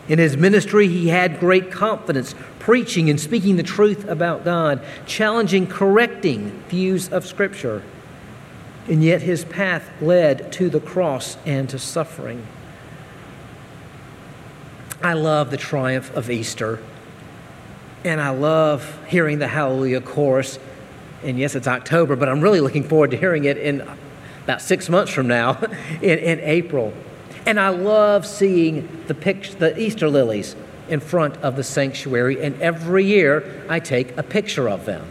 In 0.07 0.21
his 0.21 0.37
ministry, 0.37 0.87
he 0.87 1.09
had 1.09 1.41
great 1.41 1.73
confidence, 1.73 2.37
preaching 2.61 3.11
and 3.11 3.21
speaking 3.21 3.57
the 3.57 3.65
truth 3.65 4.07
about 4.07 4.45
God, 4.45 4.85
challenging, 5.05 5.67
correcting 5.67 6.63
views 6.69 7.09
of 7.09 7.27
Scripture 7.27 7.83
and 8.89 9.05
yet 9.05 9.23
his 9.23 9.45
path 9.45 9.91
led 10.01 10.51
to 10.53 10.71
the 10.71 10.81
cross 10.81 11.37
and 11.45 11.69
to 11.69 11.79
suffering. 11.79 12.47
I 15.03 15.13
love 15.13 15.51
the 15.51 15.57
triumph 15.57 16.15
of 16.17 16.31
Easter, 16.31 16.81
and 18.05 18.21
I 18.21 18.31
love 18.31 18.99
hearing 19.07 19.39
the 19.39 19.49
Hallelujah 19.49 20.01
chorus. 20.01 20.59
And 21.23 21.39
yes, 21.39 21.55
it's 21.55 21.69
October, 21.69 22.17
but 22.17 22.29
I'm 22.29 22.41
really 22.41 22.61
looking 22.61 22.83
forward 22.83 23.11
to 23.11 23.17
hearing 23.17 23.45
it 23.45 23.59
in 23.59 23.87
about 24.43 24.63
six 24.63 24.89
months 24.89 25.13
from 25.13 25.29
now, 25.29 25.59
in, 26.03 26.19
in 26.19 26.41
April. 26.41 26.93
And 27.47 27.61
I 27.61 27.69
love 27.69 28.27
seeing 28.27 29.05
the, 29.07 29.15
the 29.15 29.75
Easter 29.79 30.09
lilies 30.09 30.57
in 30.89 31.01
front 31.01 31.37
of 31.39 31.57
the 31.57 31.65
sanctuary, 31.65 32.43
and 32.43 32.61
every 32.61 33.05
year 33.05 33.65
I 33.69 33.81
take 33.81 34.17
a 34.17 34.23
picture 34.23 34.69
of 34.69 34.87
them. 34.87 35.07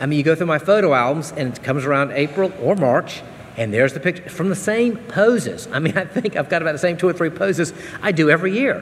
I 0.00 0.06
mean, 0.06 0.16
you 0.16 0.24
go 0.24 0.34
through 0.34 0.46
my 0.46 0.58
photo 0.58 0.94
albums, 0.94 1.32
and 1.36 1.54
it 1.54 1.62
comes 1.62 1.84
around 1.84 2.12
April 2.12 2.52
or 2.60 2.74
March, 2.74 3.22
and 3.58 3.72
there's 3.72 3.92
the 3.92 4.00
picture 4.00 4.30
from 4.30 4.48
the 4.48 4.56
same 4.56 4.96
poses. 4.96 5.68
I 5.70 5.78
mean, 5.78 5.96
I 5.98 6.06
think 6.06 6.36
I've 6.36 6.48
got 6.48 6.62
about 6.62 6.72
the 6.72 6.78
same 6.78 6.96
two 6.96 7.06
or 7.06 7.12
three 7.12 7.30
poses 7.30 7.74
I 8.00 8.10
do 8.10 8.30
every 8.30 8.52
year. 8.52 8.80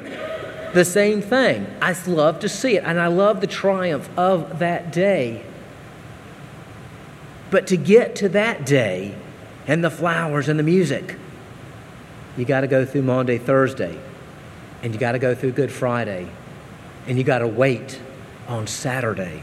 The 0.74 0.84
same 0.84 1.20
thing. 1.20 1.66
I 1.82 1.96
love 2.06 2.40
to 2.40 2.48
see 2.48 2.76
it, 2.76 2.84
and 2.84 3.00
I 3.00 3.08
love 3.08 3.40
the 3.40 3.46
triumph 3.48 4.08
of 4.16 4.60
that 4.60 4.92
day. 4.92 5.44
But 7.50 7.66
to 7.68 7.76
get 7.76 8.14
to 8.16 8.28
that 8.30 8.64
day 8.64 9.14
and 9.66 9.82
the 9.82 9.90
flowers 9.90 10.48
and 10.48 10.58
the 10.58 10.62
music, 10.62 11.16
you 12.36 12.44
got 12.44 12.60
to 12.60 12.68
go 12.68 12.84
through 12.84 13.02
Maundy, 13.02 13.38
Thursday, 13.38 13.98
and 14.82 14.94
you 14.94 15.00
got 15.00 15.12
to 15.12 15.18
go 15.18 15.34
through 15.34 15.52
Good 15.52 15.72
Friday, 15.72 16.28
and 17.08 17.18
you 17.18 17.24
got 17.24 17.38
to 17.38 17.48
wait 17.48 17.98
on 18.46 18.66
Saturday. 18.66 19.42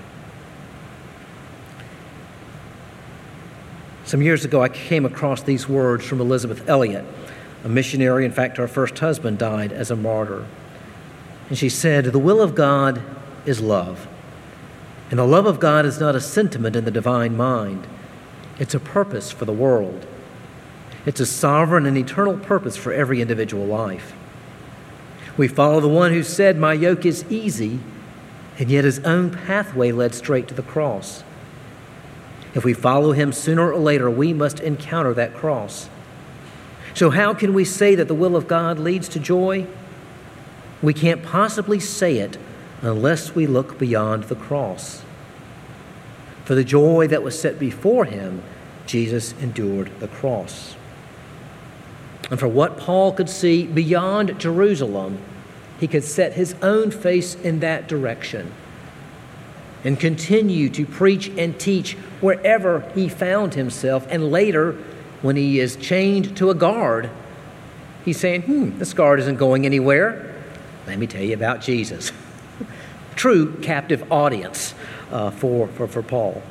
Some 4.05 4.21
years 4.21 4.45
ago, 4.45 4.61
I 4.61 4.69
came 4.69 5.03
across 5.03 5.41
these 5.41 5.67
words 5.67 6.05
from 6.05 6.21
Elisabeth 6.21 6.69
Elliot, 6.69 7.03
a 7.63 7.69
missionary. 7.69 8.23
In 8.23 8.31
fact, 8.31 8.57
her 8.57 8.67
first 8.67 8.99
husband 8.99 9.39
died 9.39 9.71
as 9.71 9.89
a 9.89 9.95
martyr. 9.95 10.45
And 11.49 11.57
she 11.57 11.69
said, 11.69 12.05
The 12.05 12.19
will 12.19 12.39
of 12.39 12.53
God 12.53 13.01
is 13.47 13.61
love. 13.61 14.07
And 15.09 15.17
the 15.17 15.25
love 15.25 15.47
of 15.47 15.59
God 15.59 15.85
is 15.85 15.99
not 15.99 16.15
a 16.15 16.21
sentiment 16.21 16.75
in 16.75 16.85
the 16.85 16.91
divine 16.91 17.35
mind, 17.35 17.87
it's 18.59 18.75
a 18.75 18.79
purpose 18.79 19.31
for 19.31 19.45
the 19.45 19.53
world. 19.53 20.05
It's 21.05 21.19
a 21.19 21.25
sovereign 21.25 21.85
and 21.85 21.97
eternal 21.97 22.37
purpose 22.37 22.77
for 22.77 22.91
every 22.91 23.21
individual 23.21 23.65
life. 23.65 24.13
We 25.37 25.47
follow 25.47 25.79
the 25.79 25.87
one 25.87 26.11
who 26.11 26.23
said, 26.23 26.57
My 26.57 26.73
yoke 26.73 27.05
is 27.05 27.25
easy, 27.29 27.79
and 28.57 28.69
yet 28.69 28.85
his 28.85 28.99
own 28.99 29.31
pathway 29.31 29.91
led 29.91 30.15
straight 30.15 30.47
to 30.47 30.53
the 30.53 30.63
cross. 30.63 31.23
If 32.55 32.63
we 32.63 32.73
follow 32.73 33.11
him 33.11 33.33
sooner 33.33 33.71
or 33.71 33.79
later, 33.79 34.09
we 34.09 34.33
must 34.33 34.61
encounter 34.61 35.13
that 35.13 35.33
cross. 35.33 35.89
So, 36.93 37.09
how 37.09 37.33
can 37.33 37.53
we 37.53 37.65
say 37.65 37.93
that 37.95 38.07
the 38.07 38.15
will 38.15 38.37
of 38.37 38.47
God 38.47 38.79
leads 38.79 39.09
to 39.09 39.19
joy? 39.19 39.67
We 40.81 40.93
can't 40.93 41.21
possibly 41.21 41.81
say 41.81 42.17
it 42.19 42.37
unless 42.81 43.35
we 43.35 43.45
look 43.45 43.77
beyond 43.77 44.25
the 44.25 44.35
cross. 44.35 45.03
For 46.45 46.55
the 46.55 46.63
joy 46.63 47.07
that 47.07 47.23
was 47.23 47.37
set 47.37 47.59
before 47.59 48.05
him, 48.05 48.41
Jesus 48.85 49.33
endured 49.41 49.91
the 49.99 50.07
cross. 50.07 50.75
And 52.31 52.39
for 52.39 52.47
what 52.47 52.77
Paul 52.77 53.11
could 53.11 53.29
see 53.29 53.67
beyond 53.67 54.39
Jerusalem, 54.39 55.19
he 55.79 55.87
could 55.87 56.05
set 56.05 56.33
his 56.33 56.55
own 56.61 56.91
face 56.91 57.35
in 57.35 57.59
that 57.59 57.89
direction 57.89 58.51
and 59.85 59.99
continue 59.99 60.67
to 60.67 60.85
preach 60.85 61.29
and 61.37 61.57
teach 61.59 61.93
wherever 62.19 62.81
he 62.95 63.07
found 63.07 63.53
himself. 63.53 64.05
And 64.09 64.31
later, 64.31 64.73
when 65.21 65.35
he 65.35 65.59
is 65.59 65.75
chained 65.75 66.35
to 66.37 66.49
a 66.49 66.55
guard, 66.55 67.09
he's 68.03 68.19
saying, 68.19 68.41
Hmm, 68.41 68.77
this 68.79 68.93
guard 68.93 69.19
isn't 69.19 69.37
going 69.37 69.65
anywhere. 69.65 70.43
Let 70.87 70.97
me 70.97 71.05
tell 71.07 71.21
you 71.21 71.35
about 71.35 71.61
Jesus. 71.61 72.11
True 73.15 73.55
captive 73.59 74.11
audience 74.11 74.73
uh, 75.11 75.29
for, 75.29 75.67
for, 75.67 75.87
for 75.87 76.01
Paul. 76.01 76.41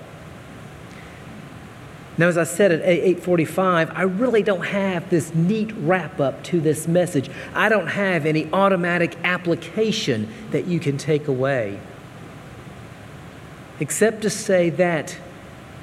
Now, 2.16 2.28
as 2.28 2.38
I 2.38 2.44
said 2.44 2.70
at 2.70 2.82
845, 2.82 3.90
I 3.92 4.02
really 4.02 4.44
don't 4.44 4.66
have 4.66 5.10
this 5.10 5.34
neat 5.34 5.72
wrap 5.78 6.20
up 6.20 6.44
to 6.44 6.60
this 6.60 6.86
message. 6.86 7.28
I 7.52 7.68
don't 7.68 7.88
have 7.88 8.24
any 8.24 8.48
automatic 8.52 9.16
application 9.24 10.28
that 10.52 10.68
you 10.68 10.78
can 10.78 10.96
take 10.96 11.26
away 11.26 11.80
except 13.80 14.22
to 14.22 14.30
say 14.30 14.70
that 14.70 15.12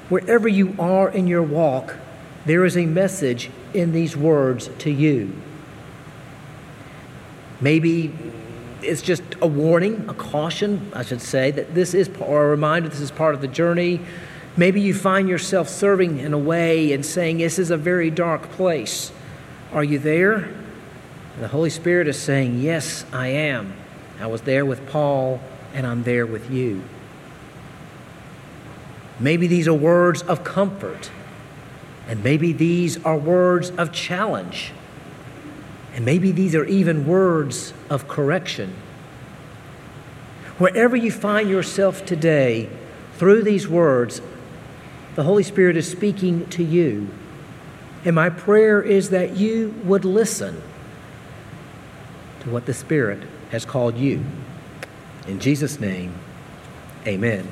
wherever 0.08 0.48
you 0.48 0.74
are 0.78 1.08
in 1.08 1.26
your 1.26 1.42
walk, 1.42 1.96
there 2.44 2.64
is 2.64 2.76
a 2.76 2.86
message 2.86 3.50
in 3.72 3.92
these 3.92 4.16
words 4.16 4.68
to 4.78 4.90
you. 4.90 5.34
Maybe 7.60 8.12
it's 8.82 9.02
just 9.02 9.22
a 9.40 9.46
warning, 9.46 10.08
a 10.08 10.14
caution, 10.14 10.90
I 10.92 11.04
should 11.04 11.22
say, 11.22 11.50
that 11.52 11.74
this 11.74 11.94
is, 11.94 12.10
or 12.20 12.46
a 12.46 12.48
reminder 12.48 12.88
this 12.88 13.00
is 13.00 13.10
part 13.10 13.34
of 13.34 13.40
the 13.40 13.48
journey. 13.48 14.00
Maybe 14.56 14.80
you 14.80 14.92
find 14.92 15.28
yourself 15.28 15.68
serving 15.68 16.18
in 16.18 16.32
a 16.32 16.38
way 16.38 16.92
and 16.92 17.06
saying, 17.06 17.38
This 17.38 17.58
is 17.58 17.70
a 17.70 17.76
very 17.76 18.10
dark 18.10 18.50
place. 18.50 19.12
Are 19.72 19.84
you 19.84 19.98
there? 19.98 20.34
And 20.34 21.42
the 21.42 21.48
Holy 21.48 21.70
Spirit 21.70 22.08
is 22.08 22.20
saying, 22.20 22.60
Yes, 22.60 23.04
I 23.12 23.28
am. 23.28 23.72
I 24.20 24.26
was 24.26 24.42
there 24.42 24.66
with 24.66 24.86
Paul, 24.90 25.40
and 25.72 25.86
I'm 25.86 26.02
there 26.02 26.26
with 26.26 26.50
you. 26.50 26.82
Maybe 29.20 29.46
these 29.46 29.68
are 29.68 29.74
words 29.74 30.22
of 30.22 30.44
comfort. 30.44 31.10
And 32.08 32.22
maybe 32.24 32.52
these 32.52 33.02
are 33.04 33.16
words 33.16 33.70
of 33.70 33.92
challenge. 33.92 34.72
And 35.94 36.04
maybe 36.04 36.32
these 36.32 36.54
are 36.54 36.64
even 36.64 37.06
words 37.06 37.72
of 37.90 38.08
correction. 38.08 38.74
Wherever 40.58 40.96
you 40.96 41.10
find 41.10 41.48
yourself 41.48 42.04
today, 42.04 42.68
through 43.14 43.42
these 43.42 43.68
words, 43.68 44.20
the 45.14 45.22
Holy 45.22 45.42
Spirit 45.42 45.76
is 45.76 45.88
speaking 45.88 46.46
to 46.50 46.64
you. 46.64 47.08
And 48.04 48.16
my 48.16 48.30
prayer 48.30 48.82
is 48.82 49.10
that 49.10 49.36
you 49.36 49.74
would 49.84 50.04
listen 50.04 50.60
to 52.40 52.50
what 52.50 52.66
the 52.66 52.74
Spirit 52.74 53.22
has 53.50 53.64
called 53.64 53.96
you. 53.96 54.24
In 55.28 55.38
Jesus' 55.38 55.78
name, 55.78 56.14
amen. 57.06 57.46